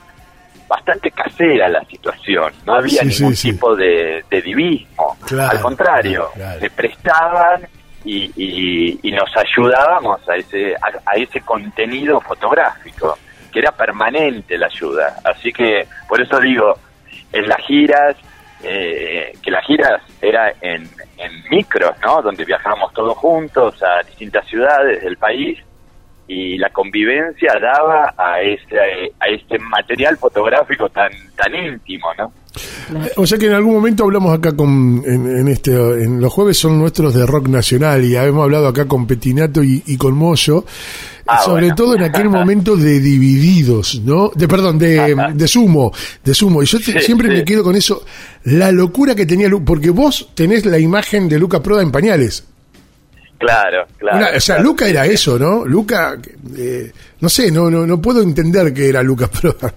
bastante 0.70 1.10
casera 1.10 1.68
la 1.68 1.84
situación, 1.84 2.52
no 2.64 2.74
había 2.76 3.00
Sí, 3.02 3.08
ningún 3.08 3.34
sí, 3.34 3.42
sí. 3.48 3.52
tipo 3.52 3.74
de, 3.74 4.24
de 4.30 4.40
divismo, 4.40 5.16
Claro, 5.26 5.50
al 5.50 5.60
contrario, 5.60 6.30
claro, 6.32 6.32
claro. 6.36 6.60
se 6.60 6.70
prestaban 6.70 7.62
y, 8.04 8.30
y- 8.36 9.00
y 9.02 9.10
nos 9.12 9.28
ayudábamos 9.36 10.26
a 10.28 10.36
ese, 10.36 10.74
a, 10.76 11.10
a 11.10 11.16
ese 11.16 11.40
contenido 11.40 12.20
fotográfico, 12.20 13.18
que 13.52 13.58
era 13.58 13.72
permanente 13.72 14.56
la 14.56 14.66
ayuda. 14.66 15.16
Así 15.24 15.52
que, 15.52 15.86
por 16.08 16.20
eso 16.20 16.38
digo, 16.40 16.78
en 17.32 17.48
las 17.48 17.58
giras, 17.66 18.16
eh, 18.62 19.32
que 19.42 19.50
las 19.50 19.64
giras 19.66 20.00
era 20.22 20.52
en, 20.60 20.88
en 21.18 21.32
micros, 21.50 21.92
¿no? 22.04 22.22
Donde 22.22 22.44
viajábamos 22.44 22.92
todos 22.94 23.18
juntos 23.18 23.82
a 23.82 24.02
distintas 24.04 24.46
ciudades 24.46 25.02
del 25.02 25.16
país 25.16 25.58
y 26.32 26.58
la 26.58 26.70
convivencia 26.70 27.54
daba 27.60 28.14
a 28.16 28.40
ese 28.40 28.76
a 29.18 29.26
este 29.28 29.58
material 29.58 30.16
fotográfico 30.16 30.88
tan 30.90 31.10
tan 31.36 31.52
íntimo, 31.54 32.06
¿no? 32.16 32.32
O 33.16 33.26
sea 33.26 33.38
que 33.38 33.46
en 33.46 33.52
algún 33.52 33.74
momento 33.74 34.04
hablamos 34.04 34.36
acá 34.36 34.52
con, 34.52 35.02
en, 35.06 35.38
en 35.38 35.48
este, 35.48 35.70
en 35.72 36.20
los 36.20 36.32
jueves 36.32 36.58
son 36.58 36.78
nuestros 36.78 37.14
de 37.14 37.24
rock 37.26 37.48
nacional 37.48 38.04
y 38.04 38.16
hemos 38.16 38.42
hablado 38.44 38.66
acá 38.68 38.86
con 38.86 39.06
Petinato 39.06 39.62
y, 39.62 39.82
y 39.86 39.96
con 39.96 40.14
Moyo, 40.14 40.64
Ah, 41.26 41.42
sobre 41.44 41.62
bueno. 41.66 41.74
todo 41.76 41.94
en 41.94 42.02
aquel 42.02 42.28
momento 42.38 42.76
de 42.76 42.98
divididos, 42.98 44.00
¿no? 44.04 44.30
De 44.34 44.48
perdón, 44.48 44.78
de, 44.80 45.14
de 45.34 45.48
sumo, 45.48 45.92
de 46.24 46.34
sumo. 46.34 46.60
Y 46.62 46.66
yo 46.66 46.78
te- 46.78 46.84
Sí, 46.84 46.98
siempre 47.00 47.28
sí. 47.28 47.34
me 47.34 47.44
quedo 47.44 47.62
con 47.62 47.76
eso, 47.76 48.04
la 48.44 48.72
locura 48.72 49.14
que 49.14 49.26
tenía 49.26 49.48
porque 49.64 49.90
vos 49.90 50.30
tenés 50.34 50.64
la 50.66 50.78
imagen 50.80 51.28
de 51.28 51.38
Luca 51.38 51.62
Proda 51.62 51.82
en 51.82 51.92
pañales. 51.92 52.46
Claro, 53.40 53.86
claro. 53.98 54.16
Una- 54.18 54.28
o 54.36 54.40
sea, 54.40 54.56
claro. 54.56 54.68
Luca 54.70 54.86
era 54.86 55.06
eso, 55.06 55.36
¿no? 55.38 55.64
Luca, 55.64 56.16
eh, 56.56 56.92
no 57.20 57.28
sé, 57.28 57.50
no, 57.50 57.68
no, 57.70 57.86
no 57.86 58.00
puedo 58.00 58.22
entender 58.22 58.72
que 58.72 58.88
era 58.88 59.02
Luca 59.02 59.26
Proda. 59.40 59.72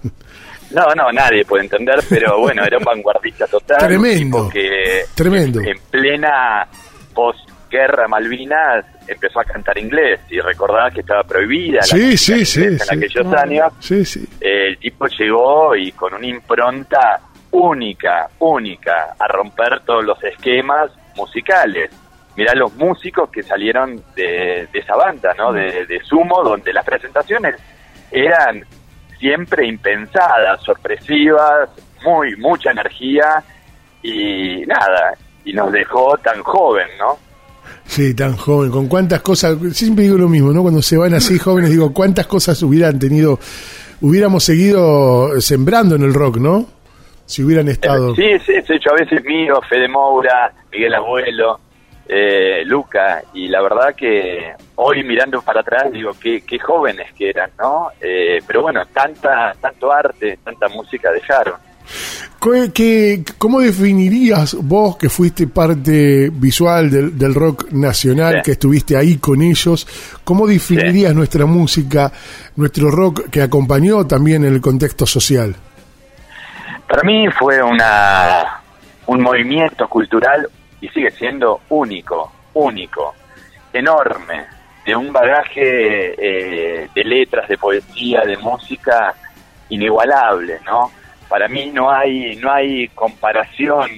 No, 0.70 0.94
no, 0.94 1.10
nadie 1.12 1.44
puede 1.44 1.64
entender, 1.64 2.00
pero 2.08 2.38
bueno, 2.40 2.62
era 2.64 2.76
un 2.78 2.84
vanguardista 2.84 3.46
total. 3.46 3.78
Tremendo, 3.78 4.48
que 4.50 5.04
tremendo. 5.14 5.60
En 5.60 5.78
plena 5.90 6.66
posguerra 7.14 8.06
Malvinas 8.08 8.84
empezó 9.06 9.40
a 9.40 9.44
cantar 9.44 9.78
inglés 9.78 10.20
y 10.30 10.40
recordaba 10.40 10.90
que 10.90 11.00
estaba 11.00 11.22
prohibida 11.22 11.78
la 11.78 11.82
Sí, 11.84 12.16
sí, 12.16 12.32
en 12.32 12.46
sí, 12.46 12.62
en 12.64 12.74
aquellos 12.82 13.26
Claro. 13.28 13.38
años. 13.40 13.72
Sí, 13.80 14.04
sí. 14.04 14.26
Eh, 14.40 14.68
el 14.68 14.78
tipo 14.78 15.06
llegó 15.06 15.76
y 15.76 15.92
con 15.92 16.14
una 16.14 16.26
impronta 16.26 17.20
única, 17.52 18.28
única, 18.40 19.14
a 19.18 19.28
romper 19.28 19.80
todos 19.86 20.04
los 20.04 20.22
esquemas 20.24 20.90
musicales. 21.16 21.90
Mirá 22.36 22.54
los 22.54 22.74
músicos 22.74 23.30
que 23.30 23.42
salieron 23.42 24.02
de, 24.16 24.68
de 24.72 24.78
esa 24.78 24.96
banda, 24.96 25.34
¿no? 25.38 25.52
De, 25.52 25.86
de 25.86 26.00
Sumo, 26.04 26.42
donde 26.42 26.72
las 26.72 26.84
presentaciones 26.84 27.56
eran 28.10 28.64
siempre 29.18 29.66
impensadas, 29.66 30.62
sorpresivas, 30.62 31.70
muy, 32.04 32.36
mucha 32.36 32.70
energía 32.70 33.42
y 34.02 34.62
nada, 34.66 35.16
y 35.44 35.52
nos 35.52 35.72
dejó 35.72 36.16
tan 36.18 36.42
joven, 36.42 36.86
¿no? 36.98 37.18
Sí, 37.86 38.14
tan 38.14 38.36
joven, 38.36 38.70
con 38.70 38.88
cuántas 38.88 39.22
cosas, 39.22 39.56
siempre 39.72 40.04
digo 40.04 40.18
lo 40.18 40.28
mismo, 40.28 40.52
¿no? 40.52 40.62
Cuando 40.62 40.82
se 40.82 40.96
van 40.96 41.14
así 41.14 41.38
jóvenes, 41.38 41.70
digo, 41.70 41.92
cuántas 41.92 42.26
cosas 42.26 42.62
hubieran 42.62 42.98
tenido, 42.98 43.38
hubiéramos 44.00 44.44
seguido 44.44 45.40
sembrando 45.40 45.94
en 45.94 46.02
el 46.02 46.14
rock, 46.14 46.36
¿no? 46.38 46.66
Si 47.26 47.42
hubieran 47.42 47.68
estado. 47.68 48.14
Sí, 48.14 48.38
sí, 48.44 48.52
sí, 48.66 48.74
yo 48.84 48.92
a 48.92 49.00
veces 49.00 49.24
miro 49.24 49.60
Fede 49.62 49.88
Moura, 49.88 50.52
Miguel 50.70 50.94
Abuelo, 50.94 51.60
eh, 52.08 52.62
Luca, 52.64 53.22
y 53.32 53.48
la 53.48 53.62
verdad 53.62 53.94
que 53.96 54.52
hoy 54.76 55.02
mirando 55.04 55.40
para 55.42 55.60
atrás 55.60 55.90
digo, 55.92 56.12
qué, 56.20 56.42
qué 56.46 56.58
jóvenes 56.58 57.12
que 57.16 57.30
eran, 57.30 57.50
¿no? 57.58 57.88
Eh, 58.00 58.40
pero 58.46 58.62
bueno, 58.62 58.82
tanta, 58.92 59.52
tanto 59.60 59.90
arte, 59.92 60.38
tanta 60.44 60.68
música 60.68 61.10
dejaron. 61.10 61.54
¿Qué- 62.42 62.70
qué- 62.74 63.24
cómo 63.38 63.60
definirías 63.60 64.54
vos 64.54 64.96
que 64.96 65.08
fuiste 65.08 65.46
parte 65.46 66.30
visual 66.32 66.90
del, 66.90 67.18
del 67.18 67.34
rock 67.34 67.70
nacional, 67.72 68.36
Sí. 68.36 68.40
que 68.44 68.50
estuviste 68.52 68.96
ahí 68.96 69.16
con 69.18 69.40
ellos? 69.42 69.86
¿Cómo 70.24 70.46
definirías 70.46 71.14
nuestra 71.14 71.46
música, 71.46 72.10
nuestro 72.56 72.90
rock 72.90 73.28
que 73.30 73.40
acompañó 73.42 74.06
también 74.06 74.44
el 74.44 74.60
contexto 74.60 75.06
social? 75.06 75.54
Para 76.88 77.02
mí 77.02 77.26
fue 77.38 77.62
una 77.62 78.60
un 79.06 79.20
movimiento 79.22 79.86
cultural 79.88 80.48
y 80.84 80.88
sigue 80.90 81.10
siendo 81.12 81.62
único, 81.70 82.30
único, 82.52 83.14
enorme, 83.72 84.44
de 84.84 84.94
un 84.94 85.10
bagaje 85.10 86.14
eh, 86.18 86.88
de 86.94 87.04
letras, 87.04 87.48
de 87.48 87.56
poesía, 87.56 88.20
de 88.20 88.36
música 88.36 89.14
inigualable, 89.70 90.60
¿no? 90.66 90.90
Para 91.26 91.48
mí 91.48 91.70
no 91.72 91.90
hay 91.90 92.36
no 92.36 92.52
hay 92.52 92.88
comparación. 92.88 93.90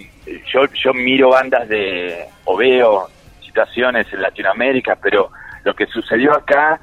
Yo 0.52 0.66
yo 0.75 0.95
miro 0.95 1.31
bandas 1.31 1.69
de 1.69 2.25
o 2.45 2.57
veo 2.57 3.09
situaciones 3.40 4.07
en 4.12 4.23
Latinoamérica, 4.23 4.95
pero 4.95 5.31
lo 5.64 5.75
que 5.75 5.87
sucedió 5.87 6.35
acá 6.37 6.78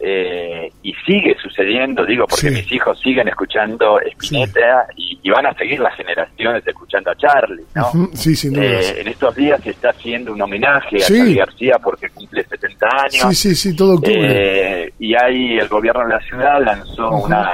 eh, 0.00 0.70
y 0.82 0.92
sigue 1.06 1.36
sucediendo, 1.42 2.04
digo, 2.06 2.24
porque 2.28 2.50
Sí. 2.50 2.54
mis 2.54 2.72
hijos 2.72 3.00
siguen 3.00 3.26
escuchando 3.28 3.98
Spinetta 4.00 4.86
y, 4.96 5.18
y 5.22 5.30
van 5.30 5.46
a 5.46 5.54
seguir 5.54 5.80
las 5.80 5.94
generaciones 5.96 6.64
escuchando 6.66 7.10
a 7.10 7.16
Charlie, 7.16 7.64
¿no? 7.74 7.88
Ujú, 7.88 8.10
Sí, 8.14 8.36
sin 8.36 8.52
duda. 8.52 8.64
Eh, 8.64 9.00
en 9.00 9.08
estos 9.08 9.34
días 9.34 9.60
se 9.62 9.70
está 9.70 9.90
haciendo 9.90 10.32
un 10.32 10.40
homenaje 10.40 10.96
a 10.96 11.00
Sí. 11.00 11.16
Charlie 11.18 11.34
García 11.34 11.78
porque 11.82 12.08
cumple 12.10 12.44
70 12.44 12.86
años. 12.86 13.12
Sí, 13.30 13.34
sí, 13.34 13.54
sí, 13.56 13.76
todo 13.76 13.94
octubre. 13.94 14.84
Eh, 14.84 14.92
y 15.00 15.14
ahí 15.16 15.58
el 15.58 15.66
gobierno 15.68 16.02
de 16.06 16.14
la 16.14 16.20
ciudad 16.20 16.62
lanzó 16.64 17.10
una 17.10 17.50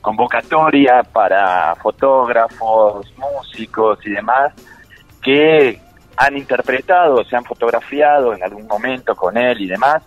convocatoria 0.00 1.02
para 1.12 1.74
fotógrafos, 1.76 3.12
músicos 3.18 3.98
y 4.06 4.10
demás 4.10 4.52
que 5.22 5.80
han 6.16 6.36
interpretado, 6.36 7.24
se 7.24 7.34
han 7.36 7.44
fotografiado 7.44 8.32
en 8.34 8.42
algún 8.42 8.66
momento 8.68 9.14
con 9.16 9.36
él 9.36 9.60
y 9.60 9.66
demás. 9.66 10.02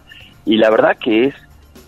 Y 0.46 0.56
la 0.56 0.70
verdad 0.70 0.98
que 0.98 1.25
es 1.25 1.36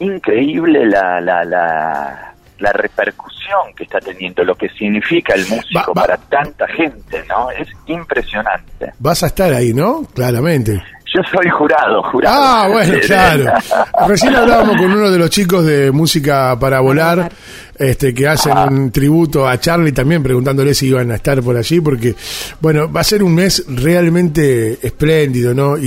increíble 0.01 0.85
la, 0.85 1.21
la, 1.21 1.43
la, 1.43 2.33
la 2.59 2.71
repercusión 2.73 3.73
que 3.75 3.83
está 3.83 3.99
teniendo, 3.99 4.43
lo 4.43 4.55
que 4.55 4.69
significa 4.69 5.33
el 5.33 5.41
músico 5.47 5.93
Va- 5.95 6.01
va- 6.01 6.07
para 6.07 6.17
tanta 6.17 6.67
gente, 6.67 7.23
¿no? 7.29 7.49
Es 7.51 7.67
impresionante. 7.87 8.91
Vas 8.99 9.23
a 9.23 9.27
estar 9.27 9.53
ahí, 9.53 9.73
¿no? 9.73 10.05
Claramente. 10.13 10.81
Yo 11.13 11.21
soy 11.29 11.49
jurado, 11.49 12.01
jurado. 12.03 12.35
Ah, 12.39 12.67
bueno, 12.71 12.93
claro. 13.05 13.43
Recién 14.07 14.33
hablábamos 14.33 14.77
con 14.77 14.91
uno 14.93 15.11
de 15.11 15.17
los 15.17 15.29
chicos 15.29 15.65
de 15.65 15.91
Música 15.91 16.57
para 16.57 16.79
Volar, 16.79 17.29
este, 17.77 18.13
que 18.13 18.29
hacen 18.29 18.57
un 18.57 18.91
tributo 18.93 19.45
a 19.45 19.59
Charlie 19.59 19.91
también, 19.91 20.23
preguntándole 20.23 20.73
si 20.73 20.87
iban 20.87 21.11
a 21.11 21.15
estar 21.15 21.41
por 21.41 21.57
allí, 21.57 21.81
porque, 21.81 22.15
bueno, 22.61 22.89
va 22.89 23.01
a 23.01 23.03
ser 23.03 23.23
un 23.23 23.35
mes 23.35 23.65
realmente 23.67 24.79
espléndido, 24.81 25.53
¿no? 25.53 25.77
Y, 25.77 25.83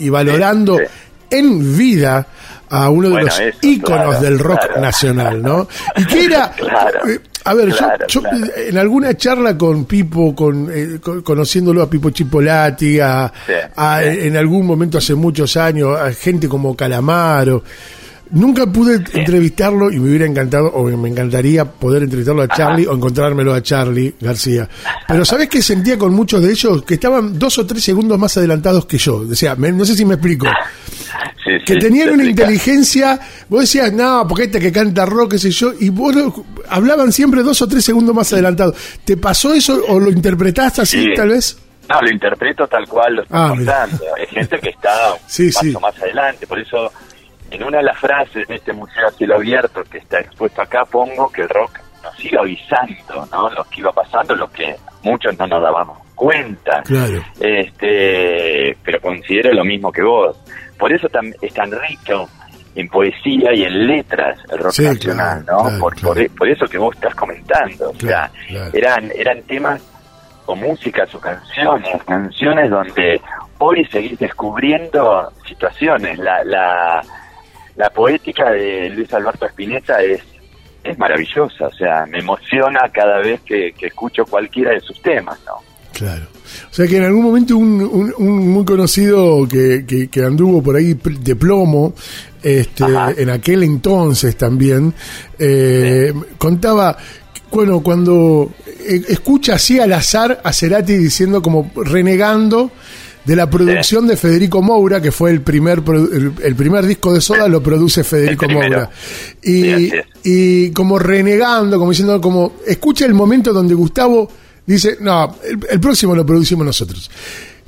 y- 0.00 0.06
y 0.06 0.08
valorando 0.08 0.76
Sí, 0.78 0.84
en 1.30 1.76
vida 1.76 2.26
a 2.70 2.88
uno 2.88 3.08
de 3.08 3.12
Bueno, 3.12 3.26
los 3.26 3.38
eso, 3.40 3.58
íconos 3.62 3.98
claro, 4.16 4.20
del 4.20 4.38
rock 4.38 4.60
claro. 4.66 4.80
nacional, 4.80 5.42
¿no? 5.42 5.68
Y 5.96 6.04
que 6.06 6.24
era, 6.24 6.50
Claro, 6.56 7.08
eh, 7.08 7.20
a 7.44 7.54
ver, 7.54 7.68
yo- 7.70 8.06
yo, 8.08 8.22
en 8.68 8.78
alguna 8.78 9.14
charla 9.16 9.56
con 9.56 9.84
Pipo, 9.84 10.34
con, 10.34 10.68
eh, 10.72 10.98
con- 11.00 11.22
conociéndolo 11.22 11.82
a 11.82 11.90
Pipo 11.90 12.10
Chipolati, 12.10 12.98
a, 13.00 13.30
Sí, 13.46 13.52
a- 13.76 14.00
sí. 14.02 14.08
en 14.22 14.36
algún 14.36 14.66
momento 14.66 14.98
hace 14.98 15.14
muchos 15.14 15.56
años, 15.56 15.98
a 16.00 16.10
gente 16.12 16.48
como 16.48 16.74
Calamaro. 16.74 17.62
Nunca 18.30 18.66
pude 18.66 18.96
entrevistarlo 19.12 19.90
y 19.92 19.98
me 20.00 20.08
hubiera 20.08 20.26
encantado, 20.26 20.68
o 20.68 20.84
me 20.84 21.08
encantaría 21.08 21.64
poder 21.64 22.02
entrevistarlo 22.04 22.42
a 22.42 22.48
Charlie 22.48 22.86
o 22.86 22.94
encontrármelo 22.94 23.52
a 23.54 23.62
Charlie 23.62 24.14
García. 24.20 24.68
Pero 25.06 25.24
¿sabés 25.24 25.48
qué 25.48 25.62
sentía 25.62 25.96
con 25.98 26.12
muchos 26.14 26.42
de 26.42 26.50
ellos? 26.50 26.82
Que 26.84 26.94
estaban 26.94 27.38
dos 27.38 27.58
o 27.58 27.66
tres 27.66 27.84
segundos 27.84 28.18
más 28.18 28.36
adelantados 28.36 28.86
que 28.86 28.98
yo. 28.98 29.16
O 29.30 29.34
sea, 29.34 29.54
me- 29.56 29.70
no 29.72 29.84
sé 29.84 29.94
si 29.94 30.04
me 30.04 30.14
explico. 30.14 30.46
Sí, 31.44 31.50
Que 31.66 31.74
sí, 31.74 31.78
tenían 31.78 32.08
te 32.08 32.14
una 32.14 32.22
explica. 32.24 32.42
inteligencia, 32.44 33.20
vos 33.50 33.60
decías, 33.60 33.92
no, 33.92 34.26
porque 34.26 34.44
este 34.44 34.58
que 34.58 34.72
canta 34.72 35.04
rock, 35.04 35.32
qué 35.32 35.38
sé 35.38 35.50
yo, 35.50 35.72
y 35.78 35.90
vos 35.90 36.14
lo- 36.14 36.44
hablaban 36.70 37.12
siempre 37.12 37.42
dos 37.42 37.60
o 37.60 37.68
tres 37.68 37.84
segundos 37.84 38.14
más 38.14 38.32
adelantados. 38.32 38.74
¿Te 39.04 39.18
pasó 39.18 39.52
eso 39.52 39.78
o 39.88 40.00
lo 40.00 40.10
interpretaste 40.10 40.80
así, 40.80 41.02
Sí. 41.02 41.10
tal 41.14 41.28
vez? 41.28 41.58
No, 41.90 42.00
lo 42.00 42.10
interpreto 42.10 42.66
tal 42.66 42.88
cual 42.88 43.16
lo 43.16 43.22
estoy 43.24 43.38
Ah, 43.38 43.48
contando. 43.54 43.98
Hay 44.18 44.26
gente 44.28 44.58
que 44.58 44.70
está 44.70 45.12
un 45.12 45.18
Sí, 45.26 45.46
paso 45.52 45.60
sí. 45.60 45.76
más 45.82 45.98
adelante. 46.02 46.46
Por 46.46 46.58
eso, 46.58 46.90
en 47.54 47.62
una 47.64 47.78
de 47.78 47.84
las 47.84 47.98
frases 47.98 48.46
de 48.48 48.54
este 48.56 48.72
museo 48.72 49.06
a 49.06 49.10
cielo 49.12 49.36
abierto 49.36 49.82
que 49.84 49.98
está 49.98 50.20
expuesto 50.20 50.62
acá, 50.62 50.84
pongo 50.84 51.30
que 51.30 51.42
el 51.42 51.48
rock 51.48 51.78
nos 52.02 52.24
iba 52.24 52.40
avisando, 52.42 53.26
¿no? 53.32 53.48
Lo 53.50 53.64
que 53.64 53.80
iba 53.80 53.92
pasando, 53.92 54.34
lo 54.34 54.50
que 54.50 54.74
muchos 55.02 55.38
no 55.38 55.46
nos 55.46 55.62
dábamos 55.62 55.98
cuenta. 56.14 56.82
Claro. 56.84 57.22
Este, 57.40 58.76
pero 58.84 59.00
considero 59.00 59.52
lo 59.52 59.64
mismo 59.64 59.90
que 59.90 60.02
vos. 60.02 60.36
Por 60.78 60.92
eso 60.92 61.06
es 61.40 61.54
tan 61.54 61.70
rico 61.70 62.28
en 62.74 62.88
poesía 62.88 63.52
y 63.54 63.62
en 63.64 63.86
letras 63.86 64.38
el 64.50 64.58
rock 64.58 64.72
Sí, 64.72 64.82
nacional, 64.84 65.44
claro, 65.44 65.58
¿no? 65.62 65.64
claro, 65.68 65.78
por, 65.80 66.00
por- 66.00 66.30
por 66.36 66.48
eso 66.48 66.66
que 66.66 66.78
vos 66.78 66.94
estás 66.94 67.14
comentando. 67.14 67.90
O 67.90 67.94
sea, 67.94 68.30
eran, 68.72 69.10
eran 69.14 69.42
temas 69.42 69.80
o 70.46 70.54
músicas 70.56 71.14
o 71.14 71.20
canciones, 71.20 72.02
canciones 72.04 72.68
donde 72.70 73.20
hoy 73.58 73.84
seguís 73.86 74.18
descubriendo 74.18 75.32
situaciones. 75.46 76.18
La, 76.18 76.42
la, 76.44 77.00
la 77.76 77.90
poética 77.90 78.50
de 78.50 78.90
Luis 78.90 79.12
Alberto 79.12 79.46
Spinetta 79.46 80.02
es 80.02 80.22
es 80.84 80.98
maravillosa, 80.98 81.66
o 81.66 81.72
sea, 81.72 82.04
me 82.06 82.18
emociona 82.18 82.90
cada 82.92 83.18
vez 83.20 83.40
que, 83.40 83.72
que 83.72 83.86
escucho 83.86 84.24
cualquiera 84.26 84.72
de 84.72 84.80
sus 84.80 85.00
temas, 85.00 85.38
¿no? 85.46 85.54
Claro. 85.94 86.26
O 86.70 86.74
sea 86.74 86.86
que 86.86 86.98
en 86.98 87.04
algún 87.04 87.24
momento 87.24 87.56
un, 87.56 87.80
un, 87.80 88.12
un 88.18 88.48
muy 88.48 88.64
conocido 88.64 89.48
que, 89.48 89.84
que, 89.86 90.08
que 90.08 90.22
anduvo 90.22 90.62
por 90.62 90.76
ahí 90.76 90.94
de 90.94 91.36
plomo, 91.36 91.94
este, 92.42 92.84
Ajá. 92.84 93.12
en 93.16 93.30
aquel 93.30 93.62
entonces 93.62 94.36
también, 94.36 94.92
eh, 95.38 96.12
contaba, 96.36 96.96
bueno, 97.50 97.80
cuando 97.80 98.52
eh, 98.66 99.02
escucha 99.08 99.54
así 99.54 99.80
al 99.80 99.92
azar 99.92 100.40
a 100.44 100.52
Cerati 100.52 100.96
diciendo 100.96 101.40
como 101.40 101.70
renegando 101.76 102.72
de 103.24 103.36
la 103.36 103.48
producción 103.48 104.06
de 104.06 104.16
Federico 104.16 104.60
Moura, 104.60 105.00
que 105.00 105.10
fue 105.10 105.30
el 105.30 105.40
primer 105.40 105.82
el, 105.86 106.32
el 106.42 106.54
primer 106.54 106.84
disco 106.86 107.12
de 107.12 107.20
Soda, 107.20 107.48
lo 107.48 107.62
produce 107.62 108.04
Federico. 108.04 108.48
Moura. 108.48 108.90
Y, 109.42 109.90
y 110.22 110.70
como 110.72 110.98
renegando, 110.98 111.78
como 111.78 111.90
diciendo, 111.90 112.20
como 112.20 112.54
escucha 112.66 113.06
el 113.06 113.14
momento 113.14 113.52
donde 113.52 113.74
Gustavo 113.74 114.30
dice, 114.66 114.98
no, 115.00 115.36
el, 115.42 115.58
el 115.70 115.80
próximo 115.80 116.14
lo 116.14 116.24
producimos 116.24 116.66
nosotros. 116.66 117.10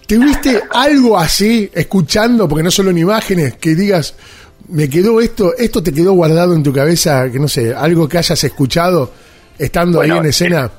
¿Tuviste 0.06 0.62
algo 0.70 1.18
así, 1.18 1.70
escuchando, 1.72 2.48
porque 2.48 2.62
no 2.62 2.70
solo 2.70 2.90
en 2.90 2.98
imágenes, 2.98 3.56
que 3.56 3.74
digas, 3.74 4.14
me 4.68 4.88
quedó 4.88 5.20
esto, 5.20 5.54
esto 5.56 5.82
te 5.82 5.92
quedó 5.92 6.12
guardado 6.12 6.54
en 6.54 6.62
tu 6.62 6.72
cabeza, 6.72 7.30
que 7.30 7.38
no 7.38 7.48
sé, 7.48 7.74
algo 7.74 8.08
que 8.08 8.18
hayas 8.18 8.42
escuchado 8.44 9.12
estando 9.58 9.98
Bueno, 9.98 10.14
ahí 10.14 10.20
en 10.20 10.26
escena? 10.26 10.70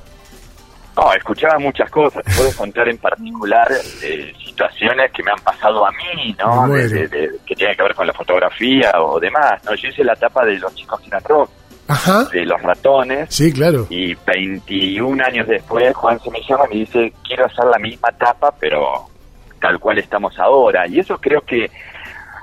No, 0.96 1.12
escuchaba 1.12 1.58
muchas 1.58 1.88
cosas. 1.90 2.24
Te 2.24 2.32
Puedo 2.32 2.52
contar 2.52 2.88
en 2.88 2.98
particular 2.98 3.68
eh, 4.02 4.32
situaciones 4.58 5.12
que 5.12 5.22
me 5.22 5.30
han 5.30 5.38
pasado 5.38 5.86
a 5.86 5.90
mí, 5.92 6.34
¿no? 6.38 6.66
Me 6.66 6.78
De- 6.82 6.88
muero. 6.88 6.88
de- 6.88 7.08
de- 7.08 7.30
que 7.46 7.54
tienen 7.54 7.76
que 7.76 7.82
ver 7.84 7.94
con 7.94 8.06
la 8.06 8.12
fotografía 8.12 8.90
o 9.00 9.20
demás. 9.20 9.62
¿no? 9.64 9.74
Yo 9.76 9.88
hice 9.88 10.02
la 10.02 10.16
tapa 10.16 10.44
de 10.44 10.58
los 10.58 10.74
chicos 10.74 11.00
sin 11.02 11.12
rock, 11.24 11.48
Ajá, 11.86 12.24
de 12.32 12.44
los 12.44 12.60
ratones. 12.62 13.32
sí, 13.34 13.52
claro. 13.52 13.86
Y 13.88 14.14
21 14.26 15.22
años 15.24 15.46
después, 15.46 15.94
Juan 15.94 16.18
se 16.20 16.30
me 16.30 16.40
llama 16.42 16.64
y 16.66 16.74
me 16.74 16.80
dice, 16.80 17.12
quiero 17.26 17.46
hacer 17.46 17.64
la 17.66 17.78
misma 17.78 18.08
tapa, 18.18 18.52
pero 18.58 19.06
tal 19.60 19.78
cual 19.78 19.98
estamos 19.98 20.36
ahora. 20.38 20.86
Y 20.88 20.98
eso 20.98 21.16
creo 21.18 21.40
que 21.42 21.70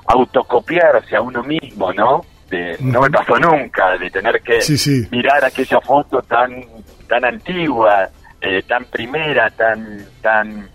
autocopiarse 0.06 1.16
a 1.16 1.20
uno 1.20 1.42
mismo, 1.42 1.92
¿no? 1.92 2.24
De- 2.48 2.76
no 2.80 3.00
me 3.02 3.10
pasó 3.10 3.36
nunca 3.38 3.96
de 3.98 4.08
tener 4.10 4.40
que 4.40 4.60
Sí, 4.62 4.78
sí. 4.78 5.06
mirar 5.10 5.44
aquella 5.44 5.80
foto 5.80 6.22
tan 6.22 6.64
tan 7.08 7.24
antigua, 7.24 8.08
eh, 8.40 8.62
tan 8.62 8.84
primera, 8.86 9.50
tan 9.50 10.04
tan 10.22 10.68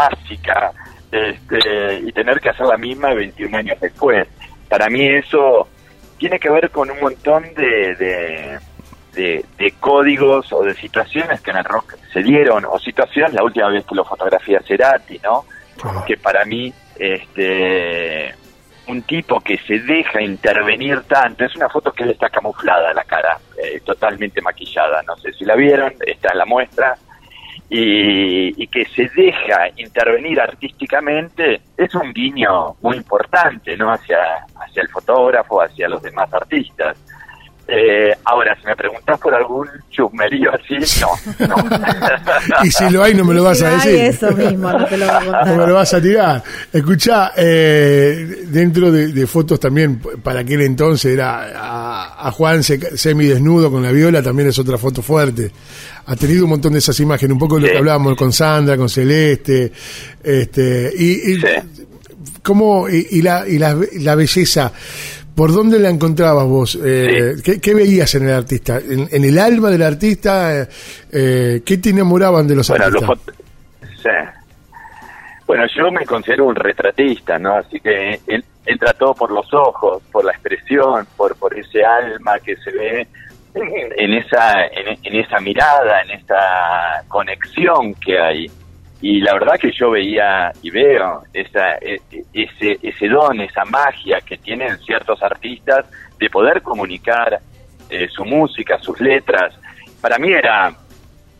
básica, 0.00 0.72
este, 1.10 2.00
y 2.06 2.12
tener 2.12 2.40
que 2.40 2.50
hacer 2.50 2.66
la 2.66 2.76
misma 2.76 3.14
21 3.14 3.56
años 3.58 3.78
después. 3.80 4.26
Para 4.68 4.88
mí 4.88 5.06
eso 5.06 5.68
tiene 6.18 6.38
que 6.38 6.50
ver 6.50 6.70
con 6.70 6.90
un 6.90 7.00
montón 7.00 7.42
de, 7.54 7.94
de, 7.96 8.58
de- 9.14 9.44
de 9.56 9.70
códigos 9.80 10.52
o 10.52 10.62
de 10.62 10.74
situaciones 10.74 11.40
que 11.40 11.50
en 11.50 11.58
el 11.58 11.64
rock 11.64 11.94
se 12.12 12.22
dieron, 12.22 12.64
o 12.64 12.78
situaciones, 12.78 13.32
la 13.34 13.42
última 13.44 13.68
vez 13.68 13.84
que 13.86 13.94
lo 13.94 14.04
fotografía 14.04 14.60
Cerati, 14.66 15.18
¿no? 15.22 15.44
Que 16.06 16.16
para 16.16 16.44
mí 16.44 16.72
este 16.98 18.34
un 18.88 19.02
tipo 19.02 19.40
que 19.40 19.58
se 19.66 19.80
deja 19.80 20.22
intervenir 20.22 21.02
tanto 21.08 21.44
es 21.44 21.54
una 21.56 21.68
foto 21.68 21.90
que 21.92 22.04
él 22.04 22.10
está 22.10 22.28
camuflada 22.30 22.94
la 22.94 23.02
cara 23.04 23.36
eh, 23.62 23.80
totalmente 23.84 24.40
maquillada 24.40 25.02
no 25.02 25.16
sé 25.16 25.32
si 25.32 25.44
la 25.44 25.56
vieron 25.56 25.92
está 26.06 26.30
en 26.32 26.38
la 26.38 26.44
muestra 26.46 26.96
y, 27.68 28.62
y 28.62 28.66
que 28.68 28.84
se 28.86 29.10
deja 29.14 29.68
intervenir 29.76 30.40
artísticamente 30.40 31.60
es 31.76 31.94
un 31.94 32.12
guiño 32.12 32.76
muy 32.80 32.96
importante 32.96 33.76
no 33.76 33.92
hacia 33.92 34.18
hacia 34.60 34.82
el 34.82 34.88
fotógrafo 34.88 35.60
hacia 35.60 35.88
los 35.88 36.02
demás 36.02 36.32
artistas 36.32 36.96
Eh, 37.68 38.12
ahora 38.24 38.56
si 38.60 38.64
me 38.64 38.76
preguntas 38.76 39.18
por 39.18 39.34
algún 39.34 39.66
chusmerío 39.90 40.52
así 40.54 40.76
no, 41.00 41.46
no. 41.48 41.56
Y 42.64 42.70
si 42.70 42.88
lo 42.90 43.02
hay, 43.02 43.12
no 43.14 43.24
me 43.24 43.34
lo 43.34 43.42
vas 43.42 43.60
a 43.60 43.70
decir. 43.70 43.94
eso 43.96 44.30
mismo, 44.30 44.70
no 44.72 44.86
te 44.86 44.96
lo 44.96 45.06
voy 45.06 45.14
a 45.14 45.20
No 45.24 45.26
me 45.32 45.32
contar. 45.48 45.68
lo 45.68 45.74
vas 45.74 45.92
a 45.94 46.00
tirar. 46.00 46.42
Escuchá, 46.72 47.32
eh, 47.36 48.44
dentro 48.46 48.92
de, 48.92 49.08
de 49.08 49.26
fotos 49.26 49.58
también, 49.58 50.00
para 50.22 50.40
aquel 50.40 50.60
entonces 50.62 51.12
era 51.12 51.50
a, 51.60 52.28
a 52.28 52.30
Juan 52.30 52.62
se- 52.62 52.96
semidesnudo 52.96 53.68
con 53.68 53.82
la 53.82 53.90
viola, 53.90 54.22
también 54.22 54.48
es 54.48 54.58
otra 54.60 54.78
foto 54.78 55.02
fuerte. 55.02 55.50
Ha 56.06 56.14
tenido 56.14 56.44
un 56.44 56.50
montón 56.50 56.72
de 56.74 56.78
esas 56.78 57.00
imágenes, 57.00 57.32
un 57.32 57.38
poco 57.40 57.56
de 57.56 57.62
lo 57.62 57.66
Sí. 57.66 57.72
que 57.72 57.78
hablábamos 57.78 58.14
con 58.16 58.32
Sandra, 58.32 58.76
con 58.76 58.88
Celeste, 58.88 59.72
este, 60.22 60.92
y, 60.96 61.32
y 61.32 61.40
Sí. 61.40 61.46
cómo, 62.44 62.88
y, 62.88 63.08
y 63.10 63.22
la, 63.22 63.44
y 63.48 63.58
la, 63.58 63.76
la 63.94 64.14
belleza. 64.14 64.70
¿Por 65.36 65.52
dónde 65.52 65.78
la 65.78 65.90
encontrabas 65.90 66.46
vos? 66.46 66.78
Eh, 66.82 67.34
¿qué, 67.44 67.60
qué 67.60 67.74
veías 67.74 68.14
en 68.14 68.26
el 68.28 68.34
artista? 68.34 68.78
¿En, 68.78 69.06
en 69.10 69.24
el 69.24 69.38
alma 69.38 69.68
del 69.68 69.82
artista? 69.82 70.62
Eh, 70.62 70.68
eh, 71.12 71.62
¿Qué 71.64 71.76
te 71.76 71.90
enamoraban 71.90 72.48
de 72.48 72.56
los 72.56 72.68
Bueno, 72.70 72.86
artistas? 72.86 73.18
sí. 74.02 74.08
Bueno, 75.46 75.64
yo 75.76 75.92
me 75.92 76.04
considero 76.06 76.46
un 76.46 76.56
retratista, 76.56 77.38
¿no? 77.38 77.54
Así 77.54 77.78
que 77.80 78.18
él 78.26 78.42
entra 78.64 78.92
todo 78.94 79.14
por 79.14 79.30
los 79.30 79.46
ojos, 79.54 80.02
por 80.10 80.24
la 80.24 80.32
expresión, 80.32 81.06
por, 81.16 81.36
por 81.36 81.56
ese 81.56 81.84
alma 81.84 82.38
que 82.40 82.56
se 82.56 82.70
ve 82.72 83.06
en, 83.54 83.92
en 83.96 84.14
esa 84.14 84.64
en, 84.66 84.98
en 85.04 85.20
esa 85.20 85.38
mirada, 85.40 86.00
en 86.02 86.12
esa 86.18 87.04
conexión 87.08 87.94
que 87.94 88.18
hay. 88.18 88.50
Y 89.00 89.20
la 89.20 89.34
verdad 89.34 89.58
que 89.60 89.72
yo 89.72 89.90
veía 89.90 90.52
y 90.62 90.70
veo 90.70 91.22
esa, 91.32 91.76
e- 91.76 92.00
e- 92.10 92.24
ese, 92.32 92.78
ese 92.82 93.08
don, 93.08 93.40
esa 93.40 93.64
magia 93.64 94.20
que 94.20 94.38
tienen 94.38 94.78
ciertos 94.78 95.22
artistas 95.22 95.84
de 96.18 96.30
poder 96.30 96.62
comunicar 96.62 97.38
eh, 97.90 98.08
su 98.08 98.24
música, 98.24 98.78
sus 98.78 98.98
letras. 99.00 99.54
Para 100.00 100.18
mí 100.18 100.32
era 100.32 100.74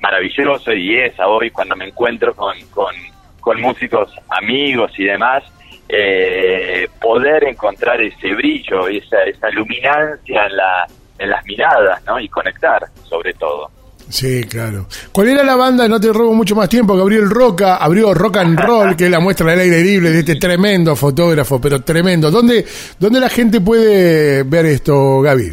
maravilloso 0.01 0.73
y 0.73 0.97
es 0.99 1.15
hoy 1.19 1.51
cuando 1.51 1.75
me 1.77 1.87
encuentro 1.87 2.35
con, 2.35 2.55
con, 2.71 2.95
con 3.41 3.61
músicos 3.61 4.13
amigos 4.29 4.93
y 4.99 5.05
demás, 5.05 5.43
eh, 5.89 6.89
poder 7.01 7.45
encontrar 7.45 8.01
ese 8.03 8.35
brillo, 8.35 8.89
esa, 8.89 9.23
esa 9.23 9.49
luminancia 9.51 10.47
en, 10.47 10.57
la, 10.57 10.87
en 11.19 11.31
las 11.31 11.45
miradas, 11.47 12.05
¿no? 12.05 12.21
Y 12.21 12.29
conectar, 12.29 12.87
sobre 13.05 13.33
todo. 13.35 13.71
Sí, 14.09 14.45
claro. 14.45 14.87
¿Cuál 15.11 15.29
era 15.29 15.43
la 15.43 15.57
banda? 15.57 15.89
No 15.89 16.01
te 16.01 16.13
robo 16.13 16.33
mucho 16.33 16.55
más 16.55 16.69
tiempo. 16.69 16.97
Gabriel 16.97 17.29
Roca 17.29 17.77
abrió 17.77 18.15
Rock 18.15 18.37
and 18.39 18.59
Roll, 18.59 18.97
que 18.97 19.07
es 19.07 19.11
la 19.11 19.21
muestra 19.21 19.51
del 19.51 19.61
aire 19.61 19.83
libre 19.83 20.11
de 20.11 20.21
este 20.21 20.37
tremendo 20.37 20.95
fotógrafo, 20.95 21.61
pero 21.61 21.83
tremendo. 21.83 22.31
¿Dónde, 22.31 22.65
dónde 22.99 23.21
la 23.21 23.29
gente 23.29 23.61
puede 23.61 24.45
ver 24.45 24.67
esto, 24.67 25.21
Gaby? 25.21 25.53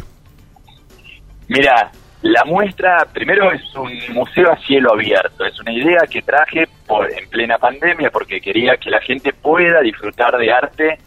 Mira, 1.48 1.90
la 2.22 2.44
muestra 2.44 3.06
primero 3.12 3.52
es 3.52 3.62
un 3.74 3.92
museo 4.14 4.52
a 4.52 4.56
cielo 4.58 4.92
abierto. 4.92 5.44
Es 5.44 5.58
una 5.60 5.72
idea 5.72 6.00
que 6.08 6.22
traje 6.22 6.68
por, 6.86 7.12
en 7.12 7.28
plena 7.28 7.58
pandemia 7.58 8.10
porque 8.10 8.40
quería 8.40 8.76
que 8.76 8.90
la 8.90 9.00
gente 9.00 9.32
pueda 9.32 9.80
disfrutar 9.80 10.36
de 10.38 10.52
arte 10.52 10.98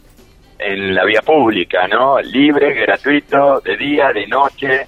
en 0.59 0.93
la 0.93 1.05
vía 1.05 1.21
pública, 1.21 1.87
¿no? 1.87 2.19
Libre, 2.19 2.73
gratuito, 2.73 3.61
de 3.61 3.77
día, 3.77 4.11
de 4.13 4.27
noche. 4.27 4.85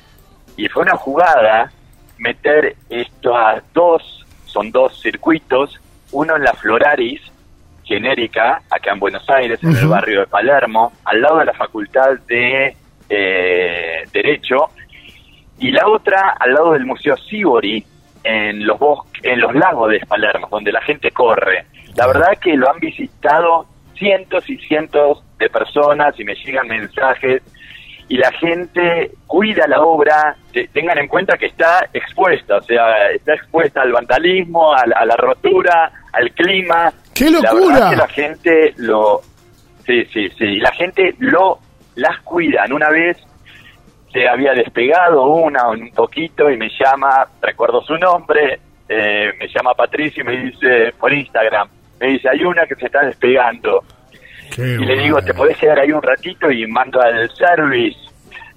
Y 0.58 0.68
fue 0.68 0.84
una 0.84 0.98
jugada 0.98 1.72
meter 2.20 2.76
esto 2.90 3.36
a 3.36 3.62
dos, 3.74 4.26
son 4.46 4.72
dos 4.72 5.02
circuitos, 5.02 5.80
uno 6.12 6.36
en 6.36 6.44
la 6.44 6.54
Floraris, 6.54 7.22
genérica, 7.84 8.62
acá 8.70 8.92
en 8.92 9.00
Buenos 9.00 9.28
Aires, 9.30 9.60
en 9.64 9.76
el 9.76 9.88
barrio 9.88 10.22
de 10.22 10.28
Palermo, 10.28 10.94
al 11.06 11.22
lado 11.22 11.40
de 11.40 11.46
la 11.46 11.54
Facultad 11.54 12.20
de 12.28 12.76
eh, 13.10 14.04
Derecho, 14.14 14.70
y 15.58 15.72
la 15.72 15.88
otra 15.88 16.36
al 16.40 16.54
lado 16.54 16.74
del 16.74 16.86
Museo 16.86 17.18
Sibori, 17.18 17.84
en 18.24 18.66
los 18.66 18.78
bosques, 18.78 19.24
en 19.24 19.40
los 19.40 19.56
lagos 19.56 19.92
de 19.92 20.00
Palermo, 20.02 20.48
donde 20.52 20.72
la 20.72 20.82
gente 20.82 21.12
corre. 21.12 21.66
La 21.96 22.08
verdad 22.08 22.38
que 22.40 22.56
lo 22.56 22.70
han 22.70 22.80
visitado 22.80 23.66
cientos 23.96 24.50
y 24.50 24.58
cientos 24.58 25.24
de 25.38 25.50
personas 25.50 26.20
y 26.20 26.24
me 26.24 26.36
llegan 26.36 26.68
mensajes 26.68 27.42
y 28.10 28.18
la 28.18 28.32
gente 28.34 29.12
cuida 29.28 29.68
la 29.68 29.82
obra, 29.82 30.36
te- 30.52 30.68
tengan 30.70 30.98
en 30.98 31.08
cuenta 31.08 31.38
que 31.38 31.46
está 31.46 31.88
expuesta, 31.94 32.58
o 32.58 32.62
sea, 32.64 33.12
está 33.12 33.36
expuesta 33.36 33.82
al 33.84 33.92
vandalismo, 33.94 34.74
a, 34.74 34.86
la- 34.88 34.98
a 34.98 35.06
la 35.06 35.16
rotura, 35.16 35.92
al 36.12 36.32
clima. 36.32 36.92
¡Qué 37.14 37.30
La 37.30 37.54
locura! 37.54 37.74
verdad 37.76 37.90
que 37.92 37.96
la 37.96 38.08
gente 38.08 38.74
lo... 38.78 39.22
Sí, 39.86 40.06
sí, 40.14 40.30
sí, 40.38 40.58
la 40.60 40.72
gente 40.72 41.16
lo 41.20 41.60
las 41.96 42.20
cuidan. 42.22 42.72
Una 42.74 42.90
vez 42.90 43.18
se 44.12 44.28
había 44.28 44.54
despegado 44.54 45.26
una 45.28 45.68
un 45.70 45.92
poquito 45.92 46.50
y 46.50 46.58
me 46.58 46.70
llama, 46.80 47.28
recuerdo 47.42 47.82
su 47.82 47.96
nombre, 47.98 48.60
eh, 48.88 49.32
me 49.40 49.48
llama 49.48 49.74
Patricia 49.76 50.22
y 50.22 50.26
me 50.26 50.38
dice 50.38 50.94
por 51.00 51.14
Instagram, 51.14 51.68
me 52.00 52.08
dice, 52.08 52.28
hay 52.30 52.44
una 52.44 52.66
que 52.66 52.76
se 52.76 52.86
está 52.88 53.02
despegando. 53.06 53.84
Qué 54.56 54.62
Y 54.62 54.86
le 54.86 54.98
digo. 55.04 55.22
¿te 55.22 55.34
podés 55.34 55.58
quedar 55.58 55.80
ahí 55.80 55.92
un 55.92 56.02
ratito? 56.02 56.52
Y 56.52 56.66
mando 56.68 57.02
al 57.02 57.30
service. 57.32 57.98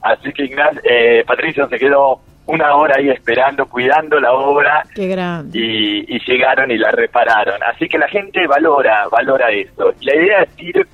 Así 0.02 0.32
que 0.32 0.44
Ignacio, 0.44 0.80
eh, 0.84 1.22
Patricio 1.26 1.68
se 1.68 1.78
quedó 1.78 2.20
una 2.46 2.74
hora 2.74 2.96
ahí 2.98 3.08
esperando, 3.08 3.66
cuidando 3.66 4.18
la 4.18 4.32
obra 4.32 4.82
Qué 4.94 5.06
grande. 5.06 5.56
y, 5.58 6.16
y 6.16 6.18
llegaron 6.26 6.70
y 6.72 6.76
la 6.76 6.90
repararon. 6.90 7.60
Así 7.62 7.88
que 7.88 7.98
la 7.98 8.08
gente 8.08 8.46
valora, 8.48 9.06
valora 9.10 9.50
esto. 9.50 9.92
Y 10.00 10.06
la 10.06 10.16
idea 10.16 10.42
es 10.42 10.50
ir 10.58 10.86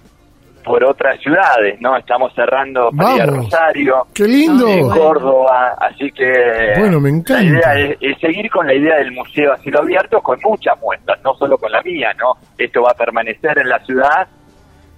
por 0.62 0.84
otras 0.84 1.18
ciudades, 1.20 1.80
¿no? 1.80 1.96
Estamos 1.96 2.34
cerrando 2.34 2.90
para 2.94 3.14
ir 3.14 3.22
a 3.22 3.26
Vamos. 3.26 3.44
Rosario, 3.46 4.06
¡Qué 4.14 4.24
lindo! 4.24 4.68
en 4.68 4.90
Córdoba, 4.90 5.74
así 5.80 6.10
que 6.10 6.74
Bueno, 6.78 7.00
me 7.00 7.08
encanta. 7.08 7.42
la 7.42 7.80
idea 7.80 7.92
es, 7.92 7.98
es 8.02 8.18
seguir 8.18 8.50
con 8.50 8.66
la 8.66 8.74
idea 8.74 8.96
del 8.96 9.12
museo 9.12 9.54
a 9.54 9.56
cielo 9.58 9.80
abierto 9.80 10.20
con 10.20 10.38
muchas 10.44 10.78
muestras, 10.82 11.18
no 11.24 11.32
solo 11.36 11.56
con 11.56 11.72
la 11.72 11.80
mía, 11.80 12.12
¿no? 12.18 12.34
Esto 12.58 12.82
va 12.82 12.90
a 12.90 12.94
permanecer 12.94 13.56
en 13.58 13.68
la 13.70 13.78
ciudad, 13.86 14.28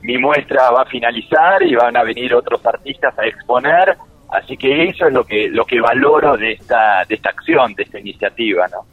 mi 0.03 0.19
muestra 0.19 0.71
va 0.71 0.83
a 0.83 0.87
finalizar 0.87 1.63
y 1.63 1.75
van 1.75 1.97
a 1.97 2.03
venir 2.03 2.35
otros 2.35 2.65
artistas 2.65 3.19
a 3.19 3.27
exponer, 3.27 3.97
así 4.31 4.57
que 4.57 4.85
eso 4.85 5.07
es 5.07 5.13
lo 5.13 5.25
que 5.25 5.49
lo 5.49 5.65
que 5.65 5.81
valoro 5.81 6.37
de 6.37 6.53
esta 6.53 7.05
de 7.09 7.15
esta 7.15 7.31
acción, 7.31 7.75
de 7.75 7.83
esta 7.83 7.99
iniciativa, 7.99 8.67
¿no? 8.69 8.87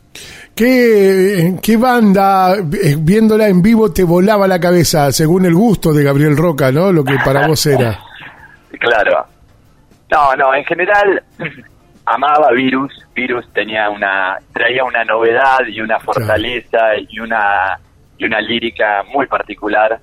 ¿Qué, 0.55 1.53
¿Qué 1.61 1.77
banda, 1.77 2.55
eh, 2.55 2.95
viéndola 2.97 3.47
en 3.47 3.61
vivo, 3.61 3.93
te 3.93 4.03
volaba 4.03 4.47
la 4.47 4.59
cabeza, 4.59 5.11
según 5.11 5.45
el 5.45 5.53
gusto 5.53 5.93
de 5.93 6.03
Gabriel 6.03 6.35
Roca, 6.35 6.71
¿no? 6.71 6.91
Lo 6.91 7.03
que 7.03 7.15
para 7.23 7.47
vos 7.47 7.65
era. 7.65 7.99
Claro. 8.79 9.25
No, 10.11 10.35
no, 10.35 10.53
en 10.53 10.63
general 10.65 11.23
amaba 12.05 12.51
Virus. 12.51 12.93
Virus 13.15 13.51
tenía 13.53 13.89
una 13.89 14.37
traía 14.53 14.83
una 14.83 15.03
novedad 15.03 15.65
y 15.67 15.81
una 15.81 15.99
fortaleza 15.99 16.95
y 17.09 17.19
una 17.19 17.79
y 18.17 18.25
una 18.25 18.39
lírica 18.41 19.03
muy 19.11 19.25
particular. 19.25 19.99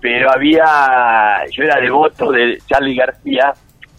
Pero 0.00 0.30
había 0.32 1.44
yo 1.52 1.64
era 1.64 1.80
devoto 1.80 2.30
de 2.32 2.58
Charlie 2.66 2.94
García, 2.96 3.52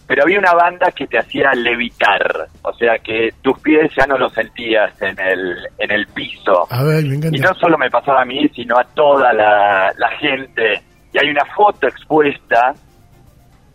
pero 0.06 0.24
había 0.24 0.38
una 0.40 0.52
banda 0.52 0.90
que 0.90 1.06
te 1.06 1.18
hacía 1.18 1.52
levitar, 1.54 2.48
o 2.62 2.72
sea 2.74 2.98
que 2.98 3.30
tus 3.40 3.58
pies 3.60 3.90
ya 3.96 4.04
no 4.06 4.18
los 4.18 4.32
sentías 4.32 5.00
en 5.00 5.18
el 5.20 5.56
en 5.78 5.90
el 5.92 6.06
piso. 6.08 6.66
A 6.70 6.82
ver, 6.82 7.04
me 7.04 7.14
Y 7.14 7.18
no 7.20 7.26
encanta. 7.28 7.54
solo 7.54 7.78
me 7.78 7.88
pasaba 7.90 8.22
a 8.22 8.24
mí, 8.24 8.48
sino 8.54 8.76
a 8.78 8.84
toda 8.84 9.32
la, 9.32 9.92
la 9.96 10.08
gente. 10.18 10.82
Y 11.12 11.18
hay 11.18 11.30
una 11.30 11.44
foto 11.54 11.86
expuesta 11.86 12.74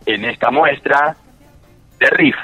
en 0.05 0.25
esta 0.25 0.51
muestra 0.51 1.15
de 1.99 2.09
Riff. 2.09 2.35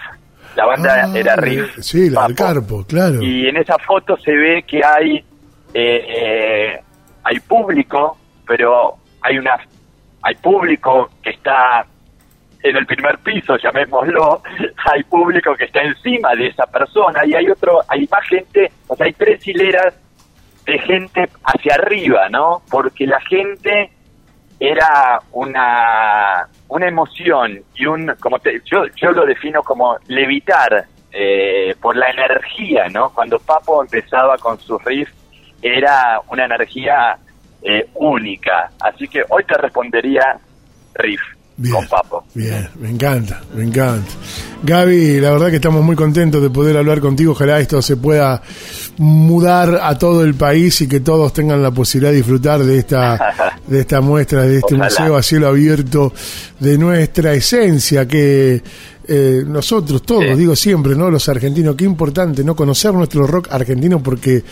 La 0.56 0.66
banda 0.66 1.04
Ah, 1.06 1.12
era 1.18 1.36
Riff. 1.36 1.78
Sí, 1.80 2.10
la 2.10 2.28
del. 2.28 2.36
Carpo, 2.36 2.86
claro. 2.88 3.22
Y 3.22 3.48
en 3.48 3.58
esa 3.58 3.78
foto 3.80 4.16
se 4.18 4.32
ve 4.32 4.64
que 4.68 4.82
hay 4.86 5.18
eh, 5.74 6.06
eh, 6.08 6.80
hay 7.24 7.40
público, 7.42 8.18
pero 8.48 8.96
hay 9.22 9.38
una 9.40 9.58
hay 10.24 10.36
público 10.36 11.10
que 11.22 11.32
está 11.32 11.86
en 12.64 12.78
el 12.78 12.86
primer 12.86 13.18
piso, 13.20 13.58
llamémoslo, 13.58 14.42
hay 14.92 15.04
público 15.04 15.54
que 15.56 15.66
está 15.66 15.82
encima 15.82 16.34
de 16.36 16.48
esa 16.48 16.66
persona 16.66 17.26
y 17.26 17.34
hay 17.36 17.50
otro, 17.50 17.82
hay 17.90 18.08
más 18.10 18.26
gente, 18.28 18.72
o 18.88 18.96
sea, 18.96 19.06
hay 19.06 19.14
tres 19.14 19.46
hileras 19.48 19.94
de 20.66 20.80
gente 20.80 21.30
hacia 21.44 21.76
arriba, 21.76 22.30
¿no? 22.30 22.62
Porque 22.72 23.06
la 23.06 23.20
gente 23.22 23.92
era 24.60 25.20
una 25.34 26.48
una 26.70 26.88
emoción 26.88 27.60
y 27.76 27.86
un 27.86 28.16
como 28.22 28.40
te- 28.40 28.62
yo 28.64 28.86
yo 28.96 29.12
lo 29.12 29.26
defino 29.26 29.62
como 29.62 29.98
levitar 30.08 30.86
eh, 31.12 31.76
por 31.82 31.98
la 31.98 32.10
energía, 32.10 32.88
¿no? 32.90 33.10
Cuando 33.14 33.40
Papo 33.40 33.82
empezaba 33.84 34.38
con 34.38 34.58
su 34.60 34.78
riff 34.80 35.10
era 35.62 36.22
una 36.30 36.46
energía 36.46 37.18
eh, 37.64 37.90
única, 37.96 38.72
así 38.80 39.08
que 39.08 39.22
hoy 39.30 39.44
te 39.46 39.56
respondería 39.58 40.38
riff 40.96 41.22
Bien, 41.56 41.76
con 41.76 41.88
Papo. 41.88 42.24
bien, 42.34 42.68
me 42.80 42.90
encanta, 42.90 43.42
me 43.54 43.64
encanta. 43.64 44.12
Gaby, 44.64 45.20
la 45.20 45.32
verdad 45.32 45.50
que 45.50 45.58
estamos 45.58 45.84
muy 45.84 45.96
contentos 45.96 46.42
de 46.42 46.50
poder 46.50 46.76
hablar 46.78 47.00
contigo. 47.00 47.34
Ojalá 47.34 47.60
esto 47.60 47.80
se 47.82 47.96
pueda 47.96 48.42
mudar 48.98 49.80
a 49.82 49.98
todo 49.98 50.24
el 50.24 50.34
país 50.34 50.82
y 50.82 50.88
que 50.88 51.00
todos 51.02 51.32
tengan 51.32 51.62
la 51.62 51.70
posibilidad 51.72 52.12
de 52.12 52.18
disfrutar 52.18 52.64
de 52.64 52.80
esta, 52.80 53.60
de 53.68 53.80
esta 53.82 54.02
muestra, 54.02 54.42
de 54.42 54.58
este 54.58 54.74
Ojalá. 54.76 54.86
museo 54.90 55.16
a 55.16 55.22
cielo 55.22 55.48
abierto, 55.48 56.12
de 56.60 56.78
nuestra 56.78 57.34
esencia 57.34 58.08
que 58.08 58.62
eh, 59.08 59.44
nosotros 59.46 60.02
todos, 60.04 60.24
Sí. 60.26 60.34
digo 60.36 60.56
siempre, 60.56 60.96
¿no? 60.96 61.10
Los 61.10 61.28
argentinos, 61.30 61.76
qué 61.76 61.84
importante, 61.86 62.44
¿no? 62.44 62.56
Conocer 62.56 62.94
nuestro 62.94 63.28
rock 63.28 63.48
argentino 63.52 64.02
porque 64.02 64.44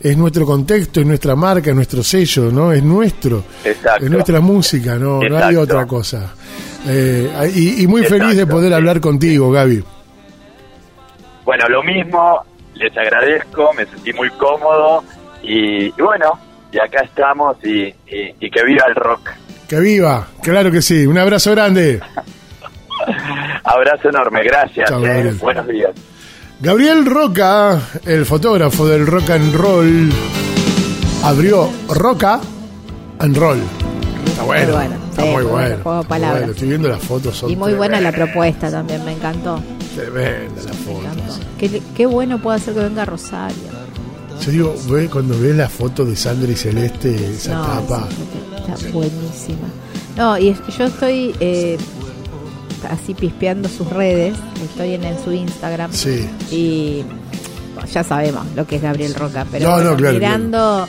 es 0.00 0.16
nuestro 0.16 0.46
contexto, 0.46 1.00
es 1.00 1.06
nuestra 1.06 1.34
marca, 1.36 1.70
es 1.70 1.76
nuestro 1.76 2.02
sello, 2.02 2.50
¿no? 2.52 2.72
Es 2.72 2.82
nuestro. 2.82 3.42
Exacto. 3.64 4.04
Es 4.04 4.10
nuestra 4.10 4.40
música, 4.40 4.96
no, 4.96 5.20
no 5.20 5.36
hay 5.38 5.56
otra 5.56 5.86
cosa. 5.86 6.32
Eh, 6.86 7.52
y, 7.54 7.82
y 7.82 7.86
muy 7.86 8.04
feliz 8.04 8.36
de 8.36 8.46
poder 8.46 8.68
sí. 8.70 8.74
hablar 8.74 9.00
contigo, 9.00 9.50
Gaby. 9.50 9.82
Bueno, 11.44 11.68
lo 11.68 11.82
mismo, 11.82 12.40
les 12.74 12.96
agradezco, 12.96 13.72
me 13.74 13.86
sentí 13.86 14.12
muy 14.12 14.30
cómodo 14.30 15.04
y, 15.42 15.86
y 15.86 16.02
bueno, 16.02 16.38
y 16.72 16.78
acá 16.78 17.02
estamos 17.04 17.56
y, 17.64 17.84
y- 17.84 18.34
y 18.40 18.50
que 18.50 18.64
viva 18.64 18.84
el 18.88 18.94
rock. 18.94 19.30
Que 19.68 19.80
viva, 19.80 20.28
claro 20.42 20.70
que 20.70 20.80
sí. 20.82 21.06
Un 21.06 21.18
abrazo 21.18 21.50
grande. 21.52 22.00
Abrazo 23.64 24.08
enorme, 24.08 24.42
gracias. 24.44 24.88
Chao, 24.88 25.04
eh. 25.04 25.08
Gabriel. 25.08 25.34
Buenos 25.40 25.66
días. 25.68 25.90
Gabriel 26.60 27.04
Roca, 27.06 27.80
el 28.04 28.24
fotógrafo 28.24 28.86
del 28.88 29.06
rock 29.06 29.30
and 29.30 29.54
roll, 29.54 30.10
abrió 31.22 31.68
Roca 31.88 32.40
and 33.18 33.36
Roll. 33.36 33.58
Está 34.26 34.42
bueno, 34.42 34.72
bueno, 34.74 34.94
está 35.10 35.22
sí, 35.22 35.28
muy 35.28 35.42
bueno, 35.44 35.50
bueno. 35.50 35.76
juego 35.82 35.96
de 35.96 36.00
está 36.02 36.08
palabras. 36.08 36.38
bueno. 36.40 36.52
Estoy 36.52 36.68
viendo 36.68 36.88
las 36.88 37.02
fotos. 37.02 37.36
Son 37.36 37.50
Y 37.50 37.56
muy 37.56 37.74
buena 37.74 38.00
la 38.00 38.12
propuesta 38.12 38.70
también, 38.70 39.04
me 39.04 39.12
encantó. 39.12 39.60
Tremenda 39.94 40.60
encantó. 40.62 40.72
fotos. 40.84 41.40
Qué, 41.58 41.82
qué 41.96 42.06
bueno 42.06 42.38
puede 42.38 42.56
hacer 42.58 42.74
que 42.74 42.80
venga 42.80 43.04
Rosario. 43.04 43.56
Yo 44.44 44.50
digo, 44.50 44.74
ve, 44.90 45.08
cuando 45.08 45.38
ves 45.40 45.56
la 45.56 45.68
foto 45.68 46.04
de 46.04 46.14
Sandra 46.14 46.50
y 46.50 46.56
Celeste, 46.56 47.14
esa 47.34 47.54
No, 47.54 47.62
tapa. 47.66 48.08
está 48.56 48.90
buenísima. 48.92 49.68
No, 50.16 50.36
y 50.38 50.50
es- 50.50 50.76
yo 50.76 50.84
estoy 50.84 51.34
eh, 51.40 51.78
así 52.90 53.14
pispeando 53.14 53.68
sus 53.68 53.88
redes, 53.90 54.34
estoy 54.64 54.94
en, 54.94 55.04
en 55.04 55.16
su 55.22 55.32
Instagram 55.32 55.92
Sí. 55.92 56.28
y 56.50 57.02
bueno, 57.74 57.88
ya 57.92 58.02
sabemos 58.04 58.46
lo 58.54 58.66
que 58.66 58.76
es 58.76 58.82
Gabriel 58.82 59.14
Roca, 59.14 59.46
pero 59.50 59.64
No, 59.68 59.76
no, 59.76 59.82
bueno, 59.82 59.96
claro, 59.96 60.14
mirando... 60.14 60.88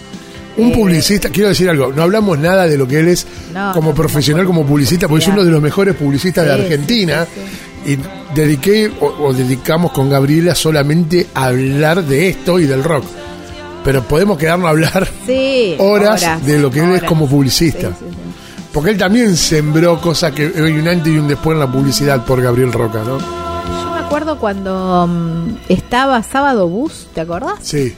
Un 0.57 0.69
eh, 0.71 0.73
publicista, 0.75 1.29
quiero 1.29 1.49
decir 1.49 1.69
algo, 1.69 1.91
no 1.93 2.01
hablamos 2.01 2.39
nada 2.39 2.65
de 2.67 2.77
lo 2.77 2.88
que 2.88 2.99
él 2.99 3.10
es 3.10 3.27
No, 3.53 3.73
como 3.73 3.89
no, 3.89 3.95
profesional, 3.95 4.43
no, 4.43 4.49
como 4.49 4.65
publicista, 4.65 5.07
porque 5.07 5.25
es 5.25 5.29
uno 5.29 5.43
de 5.43 5.51
los 5.51 5.62
mejores 5.62 5.95
publicistas 5.95 6.45
de 6.45 6.51
Argentina. 6.53 7.25
sí, 7.31 7.41
sí, 7.86 7.91
Y 7.93 8.33
dediqué 8.36 8.91
o, 8.99 9.05
o 9.05 9.33
dedicamos 9.33 9.91
con 9.91 10.10
Gabriela 10.10 10.55
solamente 10.55 11.27
a 11.36 11.45
hablar 11.45 12.03
de 12.03 12.29
esto 12.29 12.60
y 12.60 12.65
del 12.65 12.83
rock. 12.83 13.03
Pero 13.83 14.03
podemos 14.03 14.38
quedarnos 14.38 14.65
a 14.67 14.69
hablar 14.71 15.07
horas 15.77 16.45
de 16.45 16.60
lo 16.60 16.71
que 16.71 16.79
él 16.79 16.95
es 16.95 17.03
como 17.03 17.27
publicista. 17.29 17.91
Porque 18.77 18.91
él 18.91 18.97
también 18.99 19.35
sembró 19.35 19.99
cosas 19.99 20.33
que 20.33 20.53
hay 20.55 20.73
un 20.73 20.87
antes 20.87 21.11
y 21.11 21.17
un 21.17 21.27
después 21.27 21.55
en 21.55 21.61
la 21.61 21.71
publicidad 21.71 22.23
por 22.23 22.39
Gabriel 22.39 22.71
Roca, 22.71 22.99
¿no? 22.99 23.17
Yo 23.17 23.91
me 23.91 24.05
acuerdo 24.05 24.37
cuando 24.37 25.07
mm, 25.07 25.57
estaba 25.67 26.21
Sábado 26.21 26.67
Bus, 26.67 27.07
¿te 27.11 27.21
acordás? 27.21 27.55
Sí. 27.63 27.95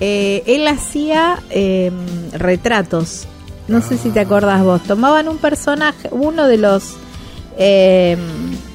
Eh, 0.00 0.42
él 0.44 0.68
hacía 0.68 1.42
eh, 1.48 1.90
retratos. 2.34 3.26
No 3.68 3.80
sé 3.80 3.96
si 3.96 4.10
te 4.10 4.20
acordás 4.20 4.62
vos. 4.62 4.82
Tomaban 4.82 5.28
un 5.28 5.38
personaje, 5.38 6.10
uno 6.10 6.46
de 6.46 6.58
los 6.58 6.98
eh, 7.56 8.18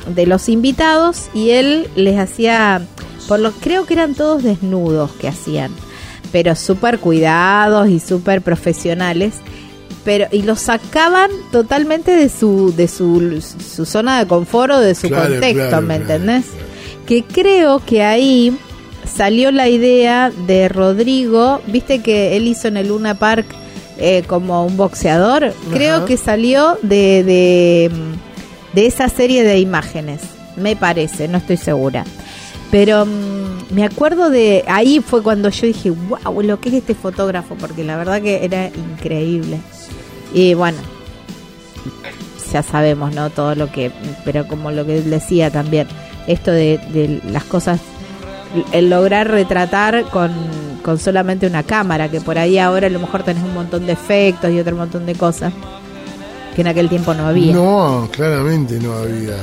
de 0.08 0.26
los 0.26 0.50
invitados 0.50 1.30
y 1.36 1.52
él 1.52 1.88
les 1.96 2.18
hacía, 2.18 2.82
por 3.28 3.40
lo 3.40 3.52
creo 3.52 3.86
que 3.86 3.94
eran 3.94 4.16
todos 4.16 4.42
desnudos 4.42 5.12
que 5.12 5.28
hacían, 5.28 5.72
pero 6.32 6.56
súper 6.56 6.98
cuidados 6.98 7.90
y 7.90 8.00
súper 8.00 8.42
profesionales. 8.42 9.36
Pero 10.06 10.26
y 10.32 10.42
los 10.42 10.60
sacaban 10.60 11.32
totalmente 11.52 12.12
de 12.16 12.28
su 12.30 12.74
de 12.76 12.88
su, 12.88 13.42
su 13.42 13.86
zona 13.86 14.20
de 14.20 14.28
confort 14.28 14.74
o 14.74 14.80
de 14.80 14.96
su 14.96 15.08
Claro, 15.08 15.30
contexto, 15.32 15.68
claro, 15.70 15.82
¿me 15.86 15.98
claro, 16.00 16.14
entendés? 16.14 16.46
claro. 16.46 16.68
Que 17.06 17.24
creo 17.24 17.80
que 17.86 18.04
ahí 18.04 18.58
salió 19.06 19.52
la 19.52 19.70
idea 19.70 20.32
de 20.48 20.70
Rodrigo, 20.70 21.62
viste 21.68 22.02
que 22.02 22.36
él 22.38 22.48
hizo 22.48 22.68
en 22.68 22.78
el 22.78 22.88
Luna 22.90 23.16
Park 23.16 23.46
eh, 23.98 24.24
como 24.28 24.66
un 24.66 24.76
boxeador, 24.78 25.54
creo 25.72 26.06
que 26.06 26.18
salió 26.18 26.78
de, 26.82 27.24
de, 27.24 27.92
de 28.74 28.86
esa 28.86 29.08
serie 29.10 29.44
de 29.44 29.60
imágenes, 29.60 30.22
me 30.58 30.76
parece, 30.76 31.28
no 31.28 31.38
estoy 31.38 31.58
segura. 31.58 32.04
Pero 32.74 33.06
mm, 33.06 33.76
me 33.76 33.86
acuerdo 33.86 34.32
de 34.32 34.64
ahí 34.66 35.00
fue 35.00 35.22
cuando 35.22 35.50
yo 35.50 35.68
dije, 35.68 35.92
wow, 35.92 36.42
lo 36.42 36.60
que 36.60 36.70
es 36.70 36.76
este 36.76 36.96
fotógrafo, 36.96 37.54
porque 37.54 37.84
la 37.84 37.98
verdad 37.98 38.20
que 38.20 38.44
era 38.44 38.66
increíble. 38.66 39.60
Y 40.34 40.56
bueno, 40.56 40.80
ya 42.52 42.64
sabemos, 42.64 43.14
¿no? 43.14 43.30
Todo 43.30 43.54
lo 43.54 43.72
que, 43.72 43.92
pero 44.26 44.48
como 44.48 44.72
lo 44.72 44.88
que 44.88 45.04
decía 45.04 45.52
también, 45.52 45.88
esto 46.26 46.50
de, 46.50 46.80
de 46.92 47.22
las 47.32 47.44
cosas, 47.44 47.80
el 48.72 48.90
lograr 48.90 49.30
retratar 49.30 50.06
con, 50.06 50.32
con 50.82 50.98
solamente 50.98 51.46
una 51.46 51.62
cámara, 51.62 52.10
que 52.10 52.22
por 52.22 52.40
ahí 52.40 52.58
ahora 52.58 52.88
a 52.88 52.90
lo 52.90 53.00
mejor 53.00 53.22
tenés 53.22 53.44
un 53.44 53.54
montón 53.54 53.86
de 53.86 53.92
efectos 53.92 54.50
y 54.50 54.60
otro 54.60 54.76
montón 54.76 55.06
de 55.06 55.14
cosas 55.14 55.54
que 56.56 56.62
en 56.62 56.68
aquel 56.70 56.90
tiempo 56.90 57.14
no 57.14 57.28
había. 57.28 57.54
No, 57.54 58.10
claramente 58.12 58.80
no 58.80 58.94
había. 58.94 59.38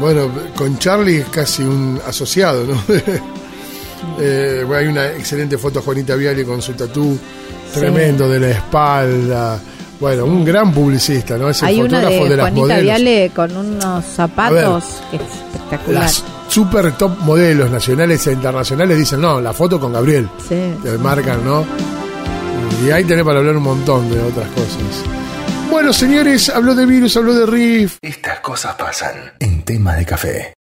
Bueno, 0.00 0.30
con 0.56 0.78
Charlie 0.78 1.18
es 1.18 1.28
casi 1.28 1.62
un 1.62 2.00
asociado, 2.06 2.64
¿no? 2.64 2.82
Eh, 4.20 4.62
bueno, 4.66 4.80
hay 4.80 4.86
una 4.88 5.06
excelente 5.12 5.56
foto 5.56 5.78
de 5.78 5.84
Juanita 5.86 6.14
Viale 6.14 6.44
con 6.44 6.60
su 6.60 6.74
tatú 6.74 7.18
tremendo 7.72 8.28
de 8.28 8.38
la 8.38 8.50
espalda. 8.50 9.58
Bueno, 9.98 10.26
un 10.26 10.44
gran 10.44 10.72
publicista, 10.74 11.38
¿no? 11.38 11.48
Es 11.48 11.62
el 11.62 11.68
Hay 11.68 11.80
una 11.80 12.02
fotógrafo 12.02 12.24
de, 12.24 12.30
de, 12.30 12.36
las 12.36 12.44
Juanita 12.44 12.60
modelos. 12.60 12.82
Viale 12.82 13.30
con 13.34 13.56
unos 13.56 14.04
zapatos 14.04 14.84
que 15.10 15.16
es 15.16 15.22
espectacular. 15.22 16.02
Las 16.02 16.24
super 16.48 16.92
top 16.98 17.18
modelos 17.20 17.70
nacionales 17.70 18.26
e 18.26 18.32
internacionales 18.32 18.98
dicen, 18.98 19.20
no, 19.20 19.40
la 19.40 19.52
foto 19.52 19.80
con 19.80 19.92
Gabriel. 19.92 20.28
Sí. 20.46 20.74
Te 20.82 20.98
marcan, 20.98 21.44
¿no? 21.44 21.64
Y 22.84 22.90
ahí 22.90 23.04
tenés 23.04 23.24
para 23.24 23.38
hablar 23.38 23.56
un 23.56 23.62
montón 23.62 24.10
de 24.10 24.20
otras 24.20 24.48
cosas. 24.50 25.23
Bueno, 25.74 25.92
señores, 25.92 26.50
habló 26.50 26.72
de 26.76 26.86
virus, 26.86 27.16
habló 27.16 27.34
de 27.34 27.46
riff. 27.46 27.98
Estas 28.00 28.38
cosas 28.38 28.76
pasan 28.76 29.32
en 29.40 29.64
tema 29.64 29.96
de 29.96 30.06
café. 30.06 30.54